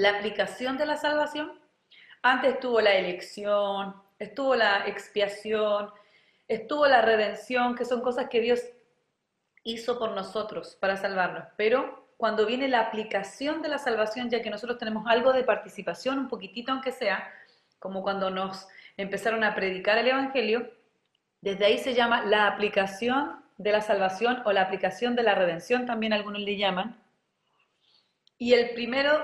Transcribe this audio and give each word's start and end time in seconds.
la 0.00 0.16
aplicación 0.16 0.78
de 0.78 0.86
la 0.86 0.96
salvación. 0.96 1.52
Antes 2.22 2.54
estuvo 2.54 2.80
la 2.80 2.94
elección, 2.94 3.94
estuvo 4.18 4.54
la 4.56 4.86
expiación, 4.86 5.90
estuvo 6.48 6.86
la 6.86 7.02
redención, 7.02 7.74
que 7.74 7.84
son 7.84 8.00
cosas 8.00 8.28
que 8.30 8.40
Dios 8.40 8.60
hizo 9.62 9.98
por 9.98 10.12
nosotros 10.12 10.76
para 10.80 10.96
salvarnos. 10.96 11.44
Pero 11.58 12.08
cuando 12.16 12.46
viene 12.46 12.66
la 12.66 12.80
aplicación 12.80 13.60
de 13.60 13.68
la 13.68 13.78
salvación, 13.78 14.30
ya 14.30 14.40
que 14.40 14.48
nosotros 14.48 14.78
tenemos 14.78 15.06
algo 15.06 15.34
de 15.34 15.44
participación, 15.44 16.18
un 16.18 16.28
poquitito 16.28 16.72
aunque 16.72 16.92
sea, 16.92 17.30
como 17.78 18.02
cuando 18.02 18.30
nos 18.30 18.68
empezaron 18.96 19.44
a 19.44 19.54
predicar 19.54 19.98
el 19.98 20.08
Evangelio, 20.08 20.70
desde 21.42 21.66
ahí 21.66 21.78
se 21.78 21.94
llama 21.94 22.24
la 22.24 22.46
aplicación 22.46 23.44
de 23.58 23.72
la 23.72 23.82
salvación 23.82 24.42
o 24.46 24.52
la 24.52 24.62
aplicación 24.62 25.14
de 25.14 25.24
la 25.24 25.34
redención, 25.34 25.84
también 25.84 26.14
algunos 26.14 26.40
le 26.40 26.56
llaman. 26.56 26.98
Y 28.38 28.54
el 28.54 28.70
primero, 28.70 29.22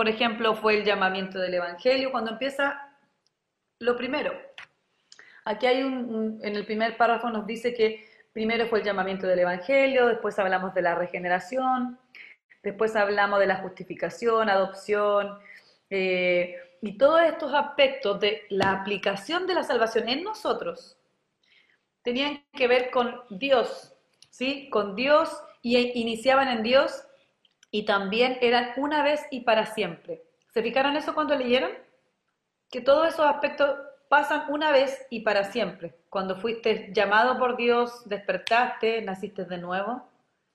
por 0.00 0.08
ejemplo, 0.08 0.54
fue 0.54 0.78
el 0.78 0.84
llamamiento 0.86 1.38
del 1.38 1.52
Evangelio, 1.52 2.10
cuando 2.10 2.30
empieza 2.30 2.88
lo 3.80 3.98
primero. 3.98 4.32
Aquí 5.44 5.66
hay 5.66 5.82
un, 5.82 6.40
en 6.42 6.56
el 6.56 6.64
primer 6.64 6.96
párrafo 6.96 7.28
nos 7.28 7.46
dice 7.46 7.74
que 7.74 8.08
primero 8.32 8.66
fue 8.66 8.78
el 8.78 8.86
llamamiento 8.86 9.26
del 9.26 9.40
Evangelio, 9.40 10.06
después 10.06 10.38
hablamos 10.38 10.72
de 10.72 10.80
la 10.80 10.94
regeneración, 10.94 11.98
después 12.62 12.96
hablamos 12.96 13.40
de 13.40 13.46
la 13.48 13.56
justificación, 13.56 14.48
adopción, 14.48 15.38
eh, 15.90 16.56
y 16.80 16.96
todos 16.96 17.20
estos 17.20 17.52
aspectos 17.52 18.18
de 18.20 18.46
la 18.48 18.70
aplicación 18.70 19.46
de 19.46 19.52
la 19.52 19.64
salvación 19.64 20.08
en 20.08 20.24
nosotros 20.24 20.96
tenían 22.00 22.42
que 22.54 22.68
ver 22.68 22.90
con 22.90 23.20
Dios, 23.28 23.94
¿sí? 24.30 24.70
Con 24.70 24.96
Dios 24.96 25.28
y 25.60 25.76
iniciaban 26.00 26.48
en 26.48 26.62
Dios 26.62 27.04
y 27.70 27.84
también 27.84 28.38
eran 28.40 28.72
una 28.76 29.02
vez 29.02 29.24
y 29.30 29.40
para 29.40 29.66
siempre. 29.66 30.22
¿Se 30.52 30.62
fijaron 30.62 30.96
eso 30.96 31.14
cuando 31.14 31.36
leyeron? 31.36 31.70
Que 32.70 32.80
todos 32.80 33.08
esos 33.08 33.26
aspectos 33.26 33.76
pasan 34.08 34.44
una 34.48 34.72
vez 34.72 35.06
y 35.10 35.20
para 35.20 35.44
siempre. 35.44 35.94
Cuando 36.08 36.36
fuiste 36.36 36.90
llamado 36.92 37.38
por 37.38 37.56
Dios, 37.56 38.08
despertaste, 38.08 39.02
naciste 39.02 39.44
de 39.44 39.58
nuevo, 39.58 40.02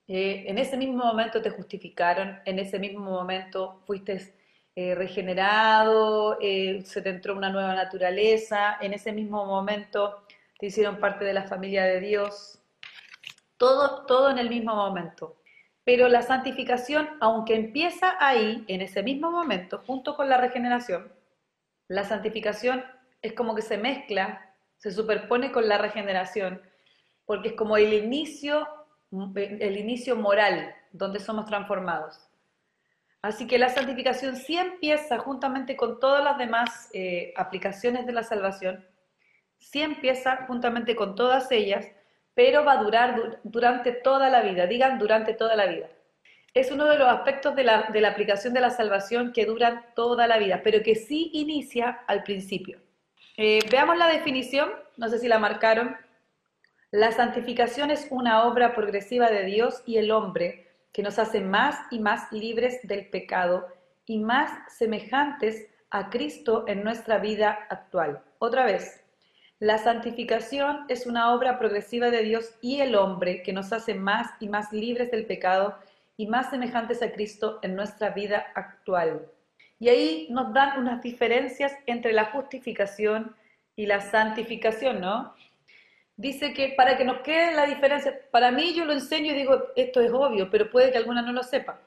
eh, 0.08 0.44
en 0.48 0.58
ese 0.58 0.78
mismo 0.78 1.06
momento 1.06 1.42
te 1.42 1.50
justificaron, 1.50 2.40
en 2.46 2.60
ese 2.60 2.78
mismo 2.78 3.10
momento 3.10 3.82
fuiste 3.86 4.36
eh, 4.76 4.94
regenerado, 4.94 6.38
eh, 6.42 6.82
se 6.86 7.02
te 7.02 7.10
entró 7.10 7.36
una 7.36 7.50
nueva 7.50 7.74
naturaleza, 7.74 8.78
en 8.82 8.94
ese 8.94 9.14
mismo 9.14 9.46
momento 9.46 10.26
te 10.60 10.68
hicieron 10.68 11.00
parte 11.00 11.24
de 11.24 11.34
la 11.34 11.44
familia 11.44 11.86
de 11.86 12.02
Dios, 12.02 12.60
todo, 13.58 14.06
todo 14.06 14.30
en 14.30 14.38
el 14.38 14.50
mismo 14.50 14.76
momento. 14.76 15.38
Pero 15.86 16.10
la 16.10 16.24
santificación, 16.24 17.08
aunque 17.22 17.56
empieza 17.56 18.16
ahí, 18.20 18.66
en 18.68 18.82
ese 18.82 19.04
mismo 19.04 19.32
momento, 19.32 19.84
junto 19.86 20.16
con 20.16 20.28
la 20.28 20.38
regeneración, 20.38 21.14
la 21.88 22.04
santificación 22.04 22.84
es 23.22 23.34
como 23.34 23.56
que 23.56 23.62
se 23.62 23.78
mezcla, 23.78 24.54
se 24.78 24.92
superpone 24.92 25.52
con 25.52 25.70
la 25.70 25.78
regeneración, 25.78 26.62
porque 27.26 27.50
es 27.50 27.54
como 27.54 27.78
el 27.78 27.94
inicio, 27.94 28.68
el 29.36 29.78
inicio 29.78 30.16
moral 30.16 30.76
donde 30.92 31.20
somos 31.20 31.46
transformados. 31.46 32.28
Así 33.22 33.48
que 33.48 33.58
la 33.58 33.70
santificación 33.70 34.36
sí 34.36 34.58
empieza 34.58 35.20
juntamente 35.20 35.76
con 35.76 36.00
todas 36.00 36.24
las 36.24 36.38
demás 36.38 36.90
eh, 36.94 37.34
aplicaciones 37.36 38.06
de 38.06 38.14
la 38.14 38.24
salvación, 38.24 38.86
sí 39.60 39.82
empieza 39.82 40.46
juntamente 40.48 40.96
con 40.96 41.16
todas 41.16 41.52
ellas, 41.52 41.88
pero 42.36 42.64
va 42.64 42.74
a 42.74 42.84
durar 42.84 43.40
durante 43.44 43.94
toda 43.94 44.30
la 44.30 44.42
vida, 44.42 44.68
digan 44.68 45.00
durante 45.00 45.34
toda 45.34 45.56
la 45.56 45.66
vida. 45.66 45.88
Es 46.54 46.72
uno 46.72 46.86
de 46.86 46.98
los 46.98 47.08
aspectos 47.08 47.56
de 47.56 47.64
la, 47.64 47.88
aplicación 48.08 48.54
de 48.54 48.62
la 48.62 48.70
salvación 48.70 49.34
que 49.34 49.46
duran 49.46 49.84
toda 49.96 50.28
la 50.28 50.38
vida, 50.38 50.62
pero 50.64 50.84
que 50.84 50.96
sí 50.96 51.32
inicia 51.34 52.02
al 52.08 52.24
principio. 52.24 52.80
Eh, 53.38 53.60
veamos 53.70 53.98
la 53.98 54.08
definición, 54.08 54.72
no 54.98 55.10
sé 55.10 55.20
si 55.20 55.28
la 55.28 55.40
marcaron. 55.40 55.98
La 56.92 57.12
santificación 57.12 57.92
es 57.92 58.08
una 58.10 58.46
obra 58.46 58.74
progresiva 58.74 59.30
de 59.30 59.44
Dios 59.44 59.82
y 59.86 59.98
el 59.98 60.12
hombre 60.12 60.70
que 60.94 61.04
nos 61.04 61.20
hace 61.20 61.42
más 61.42 61.78
y 61.92 62.00
más 62.00 62.32
libres 62.32 62.80
del 62.84 63.10
pecado 63.10 63.68
y 64.06 64.20
más 64.20 64.50
semejantes 64.74 65.68
a 65.90 66.10
Cristo 66.10 66.64
en 66.68 66.84
nuestra 66.84 67.18
vida 67.18 67.68
actual. 67.70 68.22
Otra 68.40 68.66
vez, 68.66 69.05
la 69.60 69.78
santificación 69.78 70.86
es 70.90 71.06
una 71.06 71.34
obra 71.34 71.58
progresiva 71.58 72.10
de 72.10 72.24
Dios 72.24 72.54
y 72.62 72.82
el 72.82 72.96
hombre 72.96 73.42
que 73.44 73.54
nos 73.54 73.72
hace 73.72 73.94
más 73.96 74.32
y 74.40 74.50
más 74.50 74.74
libres 74.74 75.12
del 75.12 75.26
pecado 75.26 75.78
y 76.18 76.28
más 76.28 76.50
semejantes 76.50 77.02
a 77.02 77.12
Cristo 77.12 77.60
en 77.62 77.76
nuestra 77.76 78.10
vida 78.10 78.48
actual. 78.56 79.26
Y 79.80 79.90
ahí 79.90 80.28
nos 80.30 80.54
dan 80.54 80.80
unas 80.80 81.02
diferencias 81.02 81.74
entre 81.86 82.14
la 82.14 82.26
justificación 82.26 83.36
y 83.76 83.86
la 83.86 84.02
santificación, 84.02 85.02
¿no? 85.02 85.36
dice 86.18 86.54
que 86.54 86.70
para 86.70 86.98
que 86.98 87.06
nos 87.06 87.20
quede 87.22 87.54
la 87.54 87.66
diferencia, 87.66 88.18
para 88.32 88.52
mí 88.52 88.74
yo 88.74 88.86
lo 88.86 88.94
enseño 88.94 89.34
y 89.34 89.36
digo, 89.36 89.68
esto 89.76 90.02
es 90.02 90.12
obvio, 90.12 90.50
pero 90.50 90.70
puede 90.70 90.92
que 90.92 90.98
alguna 90.98 91.22
no 91.22 91.34
lo 91.34 91.44
sepa. 91.44 91.80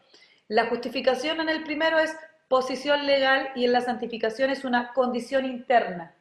La 0.48 0.66
justificación 0.66 1.40
en 1.40 1.48
el 1.48 1.62
primero 1.64 1.98
es 1.98 2.14
posición 2.48 3.06
legal 3.06 3.50
y 3.54 3.64
en 3.64 3.72
la 3.72 3.80
santificación 3.80 4.50
es 4.50 4.64
una 4.64 4.92
condición 4.92 5.44
interna. 5.44 6.14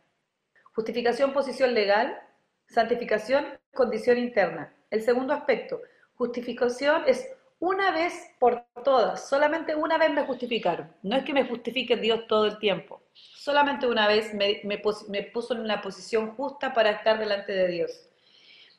Justificación, 0.77 1.33
posición 1.33 1.73
legal, 1.73 2.21
santificación, 2.67 3.47
condición 3.73 4.19
interna. 4.19 4.71
El 4.91 5.01
segundo 5.01 5.33
aspecto, 5.33 5.81
justificación 6.13 7.01
es 7.07 7.27
una 7.57 7.89
vez 7.89 8.13
por 8.37 8.63
todas, 8.83 9.27
solamente 9.27 9.73
una 9.73 9.97
vez 9.97 10.11
me 10.11 10.21
justificaron. 10.21 10.93
No 11.01 11.15
es 11.15 11.23
que 11.23 11.33
me 11.33 11.47
justifique 11.47 11.97
Dios 11.97 12.27
todo 12.27 12.45
el 12.45 12.59
tiempo, 12.59 13.01
solamente 13.11 13.87
una 13.87 14.07
vez 14.07 14.35
me, 14.35 14.77
puso 14.77 15.55
en 15.55 15.61
una 15.61 15.81
posición 15.81 16.35
justa 16.35 16.75
para 16.75 16.91
estar 16.91 17.17
delante 17.17 17.53
de 17.53 17.67
Dios. 17.69 18.07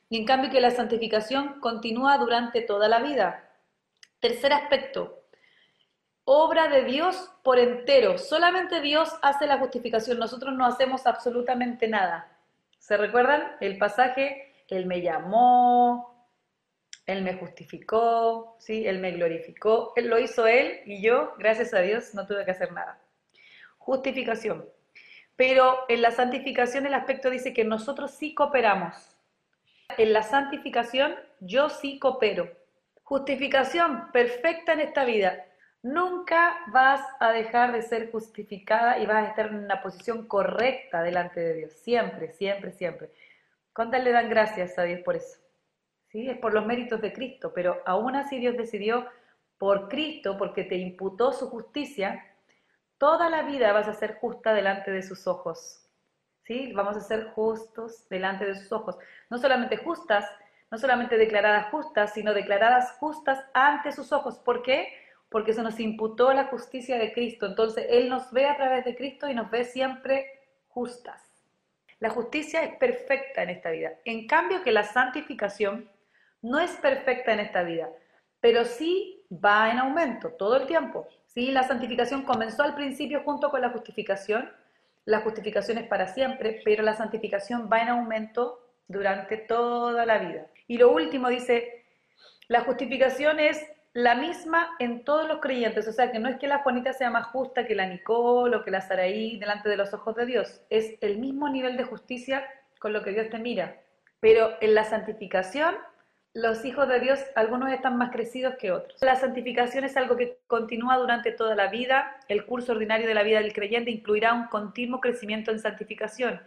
Y 0.09 0.19
en 0.19 0.25
cambio 0.25 0.49
que 0.49 0.61
la 0.61 0.71
santificación 0.71 1.59
continúa 1.59 2.17
durante 2.17 2.61
toda 2.61 2.87
la 2.87 2.99
vida. 2.99 3.51
Tercer 4.21 4.53
aspecto, 4.53 5.18
obra 6.31 6.67
de 6.67 6.83
Dios 6.83 7.31
por 7.43 7.57
entero. 7.57 8.19
Solamente 8.19 8.81
Dios 8.81 9.09
hace 9.23 9.47
la 9.47 9.57
justificación, 9.57 10.19
nosotros 10.19 10.53
no 10.53 10.63
hacemos 10.63 11.07
absolutamente 11.07 11.87
nada. 11.87 12.31
¿Se 12.77 12.97
recuerdan 12.97 13.57
el 13.61 13.79
pasaje? 13.79 14.53
Él 14.67 14.85
me 14.85 15.01
llamó, 15.01 16.27
él 17.07 17.23
me 17.23 17.33
justificó, 17.33 18.57
¿sí? 18.59 18.85
Él 18.85 18.99
me 18.99 19.09
glorificó, 19.09 19.93
Él 19.95 20.07
lo 20.07 20.19
hizo 20.19 20.45
Él 20.45 20.81
y 20.85 21.01
yo, 21.01 21.33
gracias 21.39 21.73
a 21.73 21.79
Dios, 21.79 22.13
no 22.13 22.27
tuve 22.27 22.45
que 22.45 22.51
hacer 22.51 22.71
nada. 22.73 23.01
Justificación. 23.79 24.69
Pero 25.35 25.79
en 25.89 26.03
la 26.03 26.11
santificación 26.11 26.85
el 26.85 26.93
aspecto 26.93 27.31
dice 27.31 27.55
que 27.55 27.65
nosotros 27.65 28.11
sí 28.11 28.35
cooperamos. 28.35 28.93
En 29.97 30.13
la 30.13 30.21
santificación 30.21 31.15
yo 31.39 31.69
sí 31.69 31.97
coopero. 31.97 32.55
Justificación 33.01 34.11
perfecta 34.11 34.73
en 34.73 34.81
esta 34.81 35.05
vida. 35.05 35.47
Nunca 35.81 36.57
vas 36.67 37.01
a 37.19 37.31
dejar 37.31 37.71
de 37.71 37.81
ser 37.81 38.11
justificada 38.11 38.99
y 38.99 39.05
vas 39.05 39.25
a 39.25 39.29
estar 39.29 39.47
en 39.47 39.63
una 39.63 39.81
posición 39.81 40.27
correcta 40.27 41.01
delante 41.01 41.39
de 41.39 41.53
Dios. 41.53 41.73
Siempre, 41.73 42.33
siempre, 42.33 42.71
siempre. 42.73 43.11
¿Cuántas 43.71 44.03
le 44.03 44.11
dan 44.11 44.29
gracias 44.29 44.77
a 44.77 44.83
Dios 44.83 44.99
por 45.05 45.15
eso? 45.15 45.39
¿sí? 46.09 46.29
Es 46.29 46.37
por 46.37 46.53
los 46.53 46.65
méritos 46.65 47.01
de 47.01 47.13
Cristo, 47.13 47.53
pero 47.53 47.81
aún 47.85 48.15
así 48.15 48.39
Dios 48.39 48.57
decidió 48.57 49.07
por 49.57 49.89
Cristo, 49.89 50.37
porque 50.37 50.63
te 50.63 50.75
imputó 50.75 51.31
su 51.31 51.49
justicia, 51.49 52.25
toda 52.97 53.29
la 53.29 53.43
vida 53.43 53.71
vas 53.73 53.87
a 53.87 53.93
ser 53.93 54.15
justa 54.15 54.53
delante 54.53 54.91
de 54.91 55.01
sus 55.01 55.27
ojos. 55.27 55.85
¿Sí? 56.43 56.73
Vamos 56.73 56.97
a 56.97 57.01
ser 57.01 57.29
justos 57.31 58.09
delante 58.09 58.45
de 58.45 58.55
sus 58.55 58.71
ojos. 58.71 58.97
No 59.29 59.37
solamente 59.37 59.77
justas, 59.77 60.25
no 60.71 60.77
solamente 60.77 61.15
declaradas 61.17 61.67
justas, 61.69 62.13
sino 62.13 62.33
declaradas 62.33 62.93
justas 62.99 63.45
ante 63.53 63.91
sus 63.91 64.11
ojos. 64.11 64.39
¿Por 64.39 64.63
qué? 64.63 64.91
Porque 65.29 65.53
se 65.53 65.61
nos 65.61 65.79
imputó 65.79 66.33
la 66.33 66.45
justicia 66.45 66.97
de 66.97 67.13
Cristo. 67.13 67.45
Entonces 67.45 67.85
Él 67.89 68.09
nos 68.09 68.31
ve 68.31 68.45
a 68.45 68.57
través 68.57 68.85
de 68.85 68.95
Cristo 68.95 69.29
y 69.29 69.35
nos 69.35 69.49
ve 69.51 69.63
siempre 69.63 70.27
justas. 70.67 71.29
La 71.99 72.09
justicia 72.09 72.63
es 72.63 72.75
perfecta 72.77 73.43
en 73.43 73.49
esta 73.49 73.71
vida. 73.71 73.91
En 74.05 74.25
cambio 74.25 74.63
que 74.63 74.71
la 74.71 74.83
santificación 74.83 75.89
no 76.41 76.59
es 76.59 76.71
perfecta 76.77 77.33
en 77.33 77.41
esta 77.41 77.63
vida, 77.63 77.89
pero 78.39 78.63
sí 78.63 79.25
va 79.31 79.69
en 79.69 79.79
aumento 79.79 80.29
todo 80.29 80.55
el 80.57 80.67
tiempo. 80.67 81.07
¿sí? 81.25 81.51
La 81.51 81.63
santificación 81.63 82.23
comenzó 82.23 82.63
al 82.63 82.75
principio 82.75 83.21
junto 83.23 83.51
con 83.51 83.61
la 83.61 83.69
justificación. 83.69 84.49
La 85.05 85.21
justificación 85.21 85.77
es 85.77 85.87
para 85.87 86.07
siempre, 86.07 86.61
pero 86.63 86.83
la 86.83 86.93
santificación 86.93 87.69
va 87.71 87.81
en 87.81 87.89
aumento 87.89 88.65
durante 88.87 89.37
toda 89.37 90.05
la 90.05 90.19
vida. 90.19 90.47
Y 90.67 90.77
lo 90.77 90.91
último 90.91 91.29
dice, 91.29 91.85
la 92.47 92.61
justificación 92.61 93.39
es 93.39 93.65
la 93.93 94.15
misma 94.15 94.75
en 94.79 95.03
todos 95.03 95.27
los 95.27 95.39
creyentes, 95.39 95.87
o 95.87 95.91
sea 95.91 96.11
que 96.11 96.19
no 96.19 96.29
es 96.29 96.37
que 96.37 96.47
la 96.47 96.59
Juanita 96.59 96.93
sea 96.93 97.09
más 97.09 97.27
justa 97.27 97.65
que 97.65 97.75
la 97.75 97.87
Nicole 97.87 98.55
o 98.55 98.63
que 98.63 98.71
la 98.71 98.81
Saraí 98.81 99.37
delante 99.39 99.69
de 99.69 99.77
los 99.77 99.93
ojos 99.93 100.15
de 100.15 100.25
Dios, 100.25 100.61
es 100.69 100.95
el 101.01 101.17
mismo 101.17 101.49
nivel 101.49 101.77
de 101.77 101.83
justicia 101.83 102.45
con 102.79 102.93
lo 102.93 103.03
que 103.03 103.11
Dios 103.11 103.29
te 103.29 103.39
mira. 103.39 103.81
Pero 104.19 104.51
en 104.61 104.75
la 104.75 104.83
santificación 104.83 105.75
los 106.33 106.63
hijos 106.63 106.87
de 106.87 106.99
Dios, 106.99 107.19
algunos 107.35 107.71
están 107.71 107.97
más 107.97 108.11
crecidos 108.11 108.55
que 108.55 108.71
otros. 108.71 109.01
La 109.01 109.15
santificación 109.15 109.83
es 109.83 109.97
algo 109.97 110.15
que 110.15 110.37
continúa 110.45 110.97
durante 110.97 111.31
toda 111.31 111.55
la 111.55 111.67
vida. 111.67 112.17
El 112.27 112.45
curso 112.45 112.73
ordinario 112.73 113.07
de 113.07 113.15
la 113.15 113.23
vida 113.23 113.39
del 113.39 113.51
creyente 113.51 113.89
incluirá 113.89 114.33
un 114.33 114.45
continuo 114.47 115.01
crecimiento 115.01 115.49
en 115.49 115.59
santificación. 115.59 116.39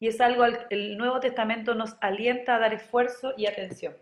Y 0.00 0.08
es 0.08 0.20
algo 0.22 0.42
al 0.42 0.66
el 0.70 0.96
Nuevo 0.96 1.20
Testamento 1.20 1.74
nos 1.74 1.96
alienta 2.00 2.56
a 2.56 2.58
dar 2.58 2.72
esfuerzo 2.72 3.34
y 3.36 3.46
atención. 3.46 3.94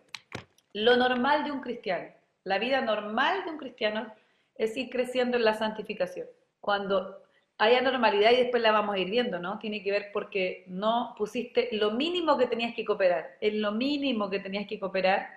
Lo 0.73 0.97
normal 0.97 1.43
de 1.45 1.51
un 1.51 1.61
cristiano, 1.61 2.11
la 2.45 2.59
vida 2.59 2.81
normal 2.83 3.45
de 3.45 3.51
un 3.51 3.59
cristiano 3.59 4.13
es 4.57 4.77
ir 4.77 4.91
creciendo 4.91 5.37
en 5.37 5.45
la 5.45 5.55
santificación. 5.55 6.27
Cuando 6.61 7.23
hay 7.59 7.75
anormalidad 7.75 8.33
y 8.33 8.37
después 8.37 8.63
la 8.63 8.73
vamos 8.73 8.95
a 8.95 8.99
ir 8.99 9.11
viendo, 9.11 9.39
¿no? 9.39 9.59
Tiene 9.59 9.83
que 9.83 9.91
ver 9.91 10.11
porque 10.13 10.65
no 10.69 11.15
pusiste 11.17 11.69
lo 11.73 11.93
mínimo 11.93 12.37
que 12.37 12.47
tenías 12.47 12.75
que 12.75 12.85
cooperar. 12.85 13.37
En 13.41 13.63
lo 13.63 13.73
mínimo 13.73 14.31
que 14.31 14.41
tenías 14.41 14.67
que 14.67 14.79
cooperar, 14.79 15.29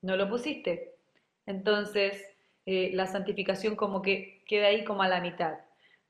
no 0.00 0.16
lo 0.16 0.28
pusiste. 0.28 0.94
Entonces, 1.46 2.22
eh, 2.66 2.90
la 2.94 3.06
santificación 3.06 3.76
como 3.76 4.02
que 4.02 4.42
queda 4.46 4.68
ahí 4.68 4.84
como 4.84 5.02
a 5.02 5.08
la 5.08 5.20
mitad. 5.20 5.58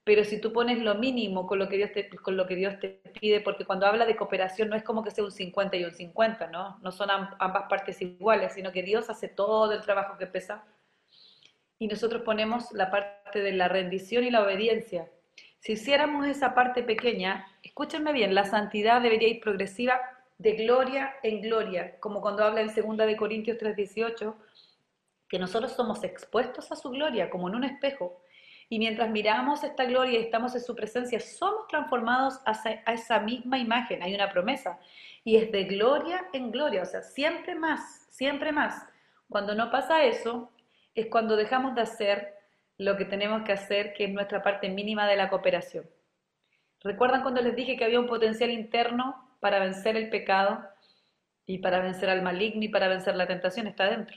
Pero 0.05 0.25
si 0.25 0.41
tú 0.41 0.53
pones 0.53 0.79
lo 0.79 0.97
mínimo 0.97 1.47
con 1.47 1.59
lo 1.59 1.69
que 1.69 1.77
Dios 1.77 1.93
te, 1.93 2.09
con 2.09 2.37
lo 2.37 2.47
que 2.47 2.57
Dios 2.57 2.81
te 2.81 3.01
pide, 3.21 3.41
porque 3.41 3.65
cuando 3.65 3.87
habla 3.87 4.05
de 4.05 4.17
cooperación 4.17 4.69
no 4.69 4.77
es 4.77 4.83
como 4.83 5.05
que 5.05 5.13
sea 5.13 5.25
un 5.25 5.31
50 5.31 5.77
y 5.77 5.85
un 5.85 5.93
50, 5.93 6.49
¿no? 6.49 6.79
No 6.83 6.91
son 6.91 7.09
ambas 7.11 7.65
partes 7.69 8.03
iguales, 8.03 8.55
sino 8.55 8.73
que 8.73 8.83
Dios 8.83 9.09
hace 9.11 9.29
todo 9.29 9.73
el 9.73 9.81
trabajo 9.81 10.19
que 10.19 10.27
pesa. 10.27 10.65
Y 11.79 11.87
nosotros 11.87 12.23
ponemos 12.23 12.73
la 12.73 12.91
parte 12.91 13.41
de 13.41 13.53
la 13.53 13.69
rendición 13.69 14.25
y 14.25 14.31
la 14.31 14.43
obediencia 14.43 15.09
si 15.63 15.75
hiciéramos 15.75 16.27
esa 16.27 16.55
parte 16.55 16.83
pequeña, 16.83 17.47
escúchenme 17.63 18.13
bien, 18.13 18.35
la 18.35 18.45
santidad 18.45 19.01
debería 19.01 19.29
ir 19.29 19.41
progresiva 19.41 20.01
de 20.37 20.55
gloria 20.55 21.15
en 21.23 21.41
gloria, 21.41 22.01
como 22.01 22.21
cuando 22.21 22.43
habla 22.43 22.63
en 22.63 22.67
2 22.75 22.97
de 23.07 23.17
Corintios 23.17 23.59
3:18, 23.59 24.35
que 25.29 25.39
nosotros 25.39 25.71
somos 25.71 26.03
expuestos 26.03 26.73
a 26.73 26.77
su 26.77 26.91
gloria 26.91 27.31
como 27.31 27.49
en 27.49 27.55
un 27.55 27.63
espejo, 27.63 28.21
y 28.73 28.79
mientras 28.79 29.11
miramos 29.11 29.63
esta 29.65 29.85
gloria 29.85 30.19
y 30.19 30.23
estamos 30.23 30.55
en 30.55 30.63
su 30.63 30.75
presencia, 30.75 31.21
somos 31.21 31.69
transformados 31.69 32.41
a 32.47 32.93
esa 32.95 33.21
misma 33.21 33.59
imagen. 33.59 34.03
Hay 34.03 34.15
una 34.15 34.31
promesa. 34.31 34.79
Y 35.25 35.37
es 35.37 35.53
de 35.53 35.65
gloria 35.65 36.25
en 36.33 36.51
gloria, 36.51 36.81
o 36.81 36.87
sea, 36.87 37.03
siempre 37.03 37.55
más, 37.55 38.07
siempre 38.09 38.51
más. 38.51 38.83
Cuando 39.29 39.55
no 39.55 39.71
pasa 39.71 40.05
eso, 40.05 40.51
es 40.95 41.09
cuando 41.09 41.37
dejamos 41.37 41.75
de 41.75 41.83
hacer 41.83 42.35
lo 42.79 42.97
que 42.97 43.05
tenemos 43.05 43.43
que 43.43 43.53
hacer, 43.53 43.93
que 43.93 44.05
es 44.05 44.11
nuestra 44.11 44.43
parte 44.43 44.71
mínima 44.71 45.07
de 45.07 45.17
la 45.17 45.29
cooperación. 45.29 45.85
¿Recuerdan 46.81 47.21
cuando 47.21 47.43
les 47.43 47.55
dije 47.55 47.77
que 47.77 47.85
había 47.85 48.01
un 48.01 48.07
potencial 48.07 48.51
interno 48.51 49.37
para 49.41 49.59
vencer 49.59 49.99
el 49.99 50.09
pecado 50.09 50.65
y 51.45 51.59
para 51.59 51.81
vencer 51.81 52.09
al 52.09 52.23
maligno 52.23 52.65
y 52.65 52.69
para 52.71 52.89
vencer 52.89 53.17
la 53.17 53.27
tentación? 53.27 53.67
Está 53.67 53.91
dentro. 53.91 54.17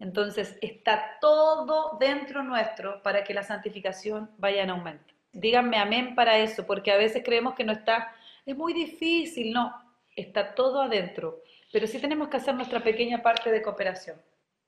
Entonces, 0.00 0.56
está 0.62 1.18
todo 1.20 1.98
dentro 2.00 2.42
nuestro 2.42 3.02
para 3.02 3.22
que 3.22 3.34
la 3.34 3.42
santificación 3.42 4.30
vaya 4.38 4.62
en 4.62 4.70
aumento. 4.70 5.14
Díganme 5.32 5.76
amén 5.76 6.14
para 6.14 6.38
eso, 6.38 6.66
porque 6.66 6.90
a 6.90 6.96
veces 6.96 7.22
creemos 7.24 7.54
que 7.54 7.64
no 7.64 7.72
está, 7.72 8.12
es 8.46 8.56
muy 8.56 8.72
difícil, 8.72 9.52
no, 9.52 9.72
está 10.16 10.54
todo 10.54 10.82
adentro, 10.82 11.42
pero 11.70 11.86
sí 11.86 11.98
tenemos 12.00 12.28
que 12.28 12.38
hacer 12.38 12.54
nuestra 12.54 12.80
pequeña 12.80 13.22
parte 13.22 13.50
de 13.52 13.62
cooperación. 13.62 14.20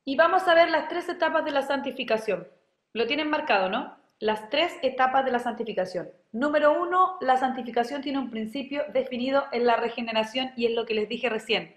Y 0.04 0.16
vamos 0.16 0.46
a 0.46 0.54
ver 0.54 0.68
las 0.68 0.88
tres 0.88 1.08
etapas 1.08 1.44
de 1.44 1.50
la 1.50 1.62
santificación. 1.62 2.46
Lo 2.92 3.06
tienen 3.06 3.30
marcado, 3.30 3.70
¿no? 3.70 3.96
Las 4.18 4.50
tres 4.50 4.74
etapas 4.82 5.24
de 5.24 5.32
la 5.32 5.38
santificación. 5.38 6.10
Número 6.30 6.80
uno, 6.80 7.16
la 7.20 7.38
santificación 7.38 8.02
tiene 8.02 8.18
un 8.18 8.30
principio 8.30 8.84
definido 8.92 9.44
en 9.50 9.64
la 9.64 9.76
regeneración 9.76 10.52
y 10.56 10.66
es 10.66 10.72
lo 10.72 10.84
que 10.84 10.94
les 10.94 11.08
dije 11.08 11.28
recién. 11.28 11.74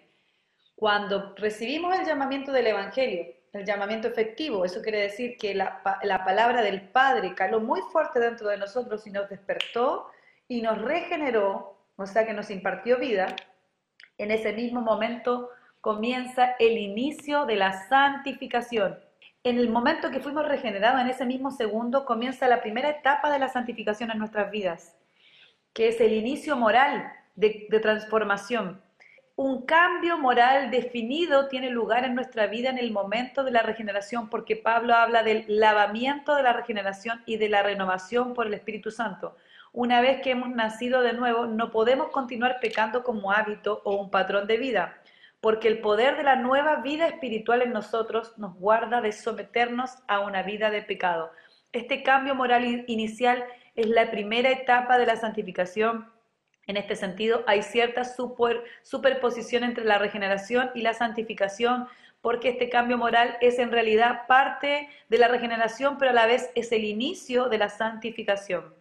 Cuando 0.75 1.33
recibimos 1.35 1.97
el 1.97 2.05
llamamiento 2.05 2.51
del 2.51 2.67
Evangelio, 2.67 3.25
el 3.55 3.65
llamamiento 3.65 4.07
efectivo, 4.07 4.65
eso 4.65 4.81
quiere 4.81 5.01
decir 5.01 5.37
que 5.37 5.53
la, 5.53 5.81
la 6.03 6.23
palabra 6.23 6.61
del 6.61 6.81
Padre 6.89 7.35
caló 7.35 7.59
muy 7.59 7.81
fuerte 7.91 8.19
dentro 8.19 8.49
de 8.49 8.57
nosotros 8.57 9.05
y 9.07 9.11
nos 9.11 9.29
despertó 9.29 10.07
y 10.47 10.61
nos 10.61 10.81
regeneró, 10.81 11.77
o 11.95 12.05
sea 12.05 12.25
que 12.25 12.33
nos 12.33 12.49
impartió 12.49 12.97
vida, 12.97 13.35
en 14.17 14.31
ese 14.31 14.53
mismo 14.53 14.81
momento 14.81 15.49
comienza 15.81 16.55
el 16.59 16.77
inicio 16.77 17.45
de 17.45 17.57
la 17.57 17.87
santificación. 17.87 18.99
En 19.43 19.59
el 19.59 19.69
momento 19.69 20.09
que 20.09 20.19
fuimos 20.19 20.47
regenerados, 20.47 21.01
en 21.01 21.09
ese 21.09 21.25
mismo 21.25 21.51
segundo, 21.51 22.05
comienza 22.05 22.47
la 22.47 22.61
primera 22.61 22.89
etapa 22.89 23.31
de 23.31 23.37
la 23.37 23.49
santificación 23.49 24.09
en 24.09 24.17
nuestras 24.17 24.49
vidas, 24.49 24.95
que 25.73 25.89
es 25.89 26.01
el 26.01 26.13
inicio 26.13 26.55
moral 26.55 27.13
de, 27.35 27.67
transformación. 27.81 28.81
Un 29.35 29.65
cambio 29.65 30.17
moral 30.17 30.71
definido 30.71 31.47
tiene 31.47 31.69
lugar 31.69 32.05
en 32.05 32.15
nuestra 32.15 32.47
vida 32.47 32.69
en 32.69 32.77
el 32.77 32.91
momento 32.91 33.43
de 33.43 33.51
la 33.51 33.61
regeneración, 33.61 34.29
porque 34.29 34.55
Pablo 34.55 34.95
habla 34.95 35.23
del 35.23 35.45
lavamiento 35.47 36.35
de 36.35 36.43
la 36.43 36.53
regeneración 36.53 37.21
y 37.25 37.37
de 37.37 37.49
la 37.49 37.61
renovación 37.61 38.33
por 38.33 38.47
el 38.47 38.53
Espíritu 38.53 38.91
Santo. 38.91 39.35
Una 39.73 39.99
vez 39.99 40.21
que 40.21 40.31
hemos 40.31 40.49
nacido 40.49 41.01
de 41.01 41.13
nuevo, 41.13 41.47
no 41.47 41.69
podemos 41.69 42.09
continuar 42.09 42.59
pecando 42.61 43.03
como 43.03 43.31
hábito 43.31 43.81
o 43.83 43.95
un 43.95 44.09
patrón 44.09 44.47
de 44.47 44.57
vida 44.57 45.01
porque 45.45 45.67
el 45.67 45.77
poder 45.77 46.17
de 46.17 46.23
la 46.23 46.37
nueva 46.37 46.77
vida 46.77 47.07
espiritual 47.07 47.61
en 47.61 47.71
nosotros 47.71 48.33
nos 48.35 48.55
guarda 48.55 48.99
de 48.99 49.11
someternos 49.11 49.91
a 50.07 50.21
una 50.21 50.41
vida 50.41 50.71
de 50.71 50.81
pecado. 50.81 51.29
Este 51.71 52.01
cambio 52.01 52.33
moral 52.33 52.83
inicial 52.87 53.45
es 53.75 53.87
la 53.87 54.09
primera 54.09 54.49
etapa 54.49 54.97
de 54.97 55.05
la 55.05 55.17
santificación. 55.17 56.09
En 56.67 56.77
este 56.77 56.95
sentido, 56.95 57.43
hay 57.47 57.61
cierta 57.61 58.03
superposición 58.83 59.63
entre 59.63 59.85
la 59.85 59.97
regeneración 59.97 60.71
y 60.73 60.81
la 60.81 60.93
santificación, 60.93 61.87
porque 62.21 62.49
este 62.49 62.69
cambio 62.69 62.97
moral 62.97 63.37
es 63.41 63.59
en 63.59 63.71
realidad 63.71 64.25
parte 64.27 64.89
de 65.09 65.17
la 65.17 65.27
regeneración, 65.27 65.97
pero 65.97 66.11
a 66.11 66.15
la 66.15 66.25
vez 66.25 66.49
es 66.55 66.71
el 66.71 66.83
inicio 66.83 67.49
de 67.49 67.59
la 67.59 67.69
santificación. 67.69 68.73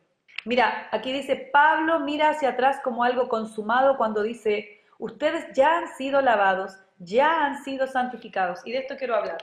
Mira, 0.46 0.88
aquí 0.92 1.12
dice, 1.12 1.50
Pablo 1.52 2.00
mira 2.00 2.30
hacia 2.30 2.50
atrás 2.50 2.80
como 2.82 3.04
algo 3.04 3.28
consumado 3.28 3.96
cuando 3.96 4.22
dice, 4.22 4.74
Ustedes 4.98 5.46
ya 5.54 5.78
han 5.78 5.88
sido 5.96 6.20
lavados, 6.20 6.78
ya 6.98 7.44
han 7.44 7.62
sido 7.64 7.86
santificados. 7.86 8.60
Y 8.64 8.72
de 8.72 8.78
esto 8.78 8.96
quiero 8.96 9.16
hablar. 9.16 9.38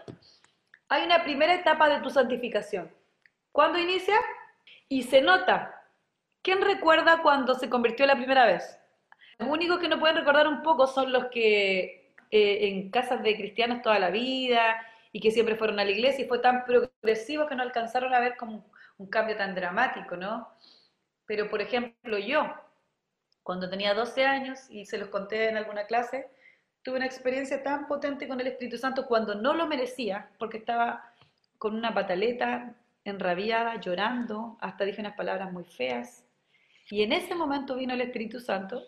Hay 0.90 1.04
una 1.04 1.24
primera 1.24 1.54
etapa 1.54 1.90
de 1.90 2.00
tu 2.02 2.10
santificación. 2.10 2.92
¿Cuándo 3.52 3.78
inicia? 3.78 4.16
Y 4.88 5.04
se 5.04 5.22
nota. 5.22 5.81
¿Quién 6.42 6.62
recuerda 6.62 7.22
cuando 7.22 7.54
se 7.56 7.70
convirtió 7.70 8.06
la 8.06 8.16
primera 8.16 8.46
vez? 8.46 8.80
Los 9.38 9.50
únicos 9.50 9.80
que 9.80 9.88
no 9.88 10.00
pueden 10.00 10.18
recordar 10.18 10.48
un 10.48 10.64
poco 10.64 10.88
son 10.88 11.12
los 11.12 11.26
que 11.26 12.16
eh, 12.32 12.68
en 12.68 12.90
casas 12.90 13.22
de 13.24 13.36
cristianos 13.36 13.82
toda 13.82 14.00
la 14.00 14.10
vida 14.10 14.76
y 15.12 15.20
que 15.20 15.32
siempre 15.32 15.56
fueron 15.56 15.80
a 15.80 15.86
la 15.86 15.92
iglesia 15.92 16.26
y 16.26 16.28
fue 16.28 16.40
tan 16.40 16.66
progresivo 16.66 17.48
que 17.48 17.56
no 17.56 17.62
alcanzaron 17.64 18.14
a 18.14 18.20
ver 18.20 18.38
como 18.38 18.66
un 18.98 19.08
cambio 19.08 19.36
tan 19.38 19.54
dramático, 19.54 20.16
¿no? 20.16 20.48
Pero 21.26 21.50
por 21.50 21.62
ejemplo 21.62 22.18
yo, 22.18 22.52
cuando 23.44 23.70
tenía 23.70 23.94
12 23.94 24.26
años, 24.26 24.60
y 24.70 24.86
se 24.86 24.98
los 24.98 25.10
conté 25.10 25.50
en 25.50 25.58
alguna 25.58 25.86
clase, 25.86 26.30
tuve 26.84 26.98
una 26.98 27.06
experiencia 27.06 27.64
tan 27.64 27.88
potente 27.88 28.28
con 28.28 28.40
el 28.40 28.48
Espíritu 28.48 28.78
Santo 28.78 29.06
cuando 29.08 29.36
no 29.36 29.54
lo 29.54 29.68
merecía, 29.68 30.30
porque 30.40 30.58
estaba 30.58 31.14
con 31.58 31.76
una 31.76 31.94
pataleta, 31.94 32.76
enrabiada, 33.04 33.80
llorando, 33.80 34.58
hasta 34.62 34.86
dije 34.86 35.02
unas 35.02 35.16
palabras 35.16 35.52
muy 35.52 35.64
feas. 35.64 36.24
Y 36.92 37.04
en 37.04 37.14
ese 37.14 37.36
momento 37.36 37.78
vino 37.78 37.94
el 37.94 38.02
Espíritu 38.02 38.42
Santo 38.42 38.84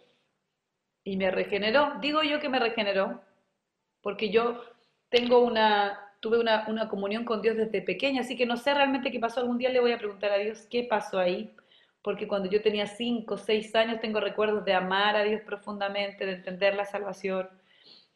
y 1.06 1.16
me 1.16 1.32
regeneró. 1.32 1.94
Digo 2.02 2.22
yo 2.22 2.42
que 2.42 2.50
me 2.50 2.60
regeneró, 2.60 3.22
porque 4.02 4.30
yo 4.30 4.62
tengo 5.08 5.40
una, 5.40 6.12
tuve 6.20 6.38
una, 6.38 6.66
una 6.68 6.90
comunión 6.90 7.24
con 7.24 7.42
Dios 7.42 7.56
desde 7.56 7.82
pequeña, 7.82 8.22
así 8.22 8.36
que 8.36 8.46
no 8.46 8.58
sé 8.58 8.74
realmente 8.74 9.10
qué 9.10 9.22
pasó. 9.22 9.40
Algún 9.40 9.58
día 9.58 9.70
le 9.70 9.80
voy 9.80 9.94
a 9.94 9.98
preguntar 9.98 10.32
a 10.34 10.38
Dios 10.38 10.68
qué 10.70 10.84
pasó 10.84 11.18
ahí, 11.18 11.56
porque 12.02 12.28
cuando 12.28 12.50
yo 12.50 12.62
tenía 12.62 12.88
5 12.88 13.36
o 13.36 13.38
6 13.38 13.74
años 13.76 14.02
tengo 14.02 14.20
recuerdos 14.20 14.66
de 14.66 14.74
amar 14.74 15.16
a 15.16 15.24
Dios 15.24 15.42
profundamente, 15.42 16.26
de 16.26 16.34
entender 16.34 16.76
la 16.76 16.84
salvación, 16.84 17.48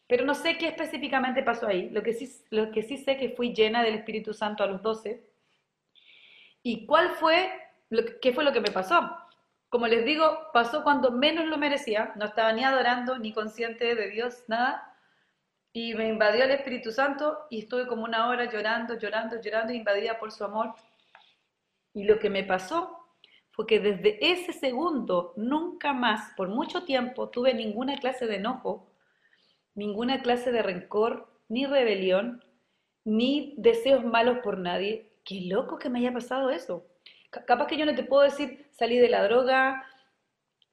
pero 0.06 0.26
no 0.26 0.34
sé 0.36 0.58
qué 0.58 0.68
específicamente 0.68 1.44
pasó 1.44 1.66
ahí. 1.66 1.90
Lo 1.92 2.04
que 2.04 2.12
sí, 2.12 2.30
lo 2.50 2.72
que 2.72 2.84
sí 2.84 2.98
sé 2.98 3.16
que 3.16 3.30
fui 3.30 3.54
llena 3.54 3.84
del 3.84 3.96
Espíritu 3.96 4.34
Santo 4.34 4.64
a 4.64 4.68
los 4.68 4.82
12. 4.82 5.24
¿Y 6.62 6.86
cuál 6.86 7.12
fue, 7.12 7.50
qué 8.22 8.34
fue 8.34 8.44
lo 8.44 8.52
que 8.52 8.60
me 8.60 8.72
pasó? 8.72 9.27
Como 9.70 9.88
les 9.88 10.06
digo, 10.06 10.50
pasó 10.54 10.84
cuando 10.84 11.12
menos 11.12 11.46
lo 11.46 11.58
merecía, 11.58 12.14
no 12.16 12.26
estaba 12.26 12.54
ni 12.54 12.64
adorando, 12.64 13.18
ni 13.18 13.34
consciente 13.34 13.96
de 13.96 14.10
Dios, 14.10 14.44
nada, 14.48 14.96
y 15.74 15.94
me 15.94 16.08
invadió 16.08 16.46
el 16.46 16.52
Espíritu 16.52 16.92
Santo 16.92 17.46
y 17.50 17.60
estuve 17.60 17.88
como 17.88 18.04
una 18.04 18.30
hora 18.30 18.50
llorando, 18.50 18.98
llorando, 18.98 19.42
llorando, 19.42 19.74
invadida 19.74 20.18
por 20.18 20.32
su 20.32 20.44
amor. 20.44 20.74
Y 21.94 22.06
lo 22.06 22.18
que 22.20 22.30
me 22.30 22.44
pasó 22.44 22.98
porque 23.58 23.80
desde 23.80 24.20
ese 24.22 24.54
segundo 24.54 25.34
nunca 25.36 25.92
más, 25.92 26.32
por 26.38 26.48
mucho 26.48 26.84
tiempo, 26.84 27.30
tuve 27.30 27.56
ninguna 27.56 27.98
clase 27.98 28.28
de 28.28 28.36
enojo, 28.36 28.88
ninguna 29.74 30.22
clase 30.22 30.52
de 30.52 30.62
rencor, 30.62 31.28
ni 31.50 31.66
rebelión, 31.66 32.46
ni 33.04 33.56
deseos 33.58 34.06
malos 34.06 34.38
por 34.44 34.60
nadie. 34.60 35.12
Qué 35.26 35.42
loco 35.42 35.80
que 35.80 35.90
me 35.90 35.98
haya 35.98 36.14
pasado 36.14 36.52
eso. 36.52 36.86
Capaz 37.30 37.68
que 37.68 37.78
yo 37.78 37.86
no 37.86 37.96
te 37.96 38.04
puedo 38.04 38.24
decir, 38.24 38.68
salí 38.72 38.98
de 38.98 39.10
la 39.10 39.24
droga, 39.24 39.86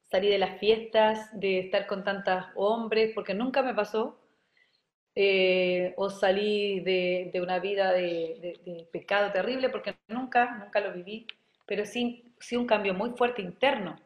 salí 0.04 0.28
de 0.28 0.38
las 0.38 0.58
fiestas, 0.58 1.28
de 1.38 1.58
estar 1.58 1.86
con 1.86 2.04
tantos 2.04 2.44
hombres, 2.54 3.12
porque 3.14 3.34
nunca 3.34 3.62
me 3.62 3.74
pasó. 3.74 4.20
eh, 5.16 5.94
o 5.96 6.10
salí 6.10 6.80
de, 6.80 7.30
una 7.42 7.58
vida 7.60 7.92
de, 7.92 8.88
pecado 8.92 9.30
terrible, 9.32 9.68
porque 9.70 9.94
nunca, 10.08 10.56
nunca 10.58 10.80
lo 10.80 10.92
viví, 10.92 11.26
pero 11.66 11.84
sí, 11.86 12.24
un 12.52 12.66
cambio 12.66 12.94
muy 12.94 13.10
fuerte 13.10 13.42
interno. 13.42 13.96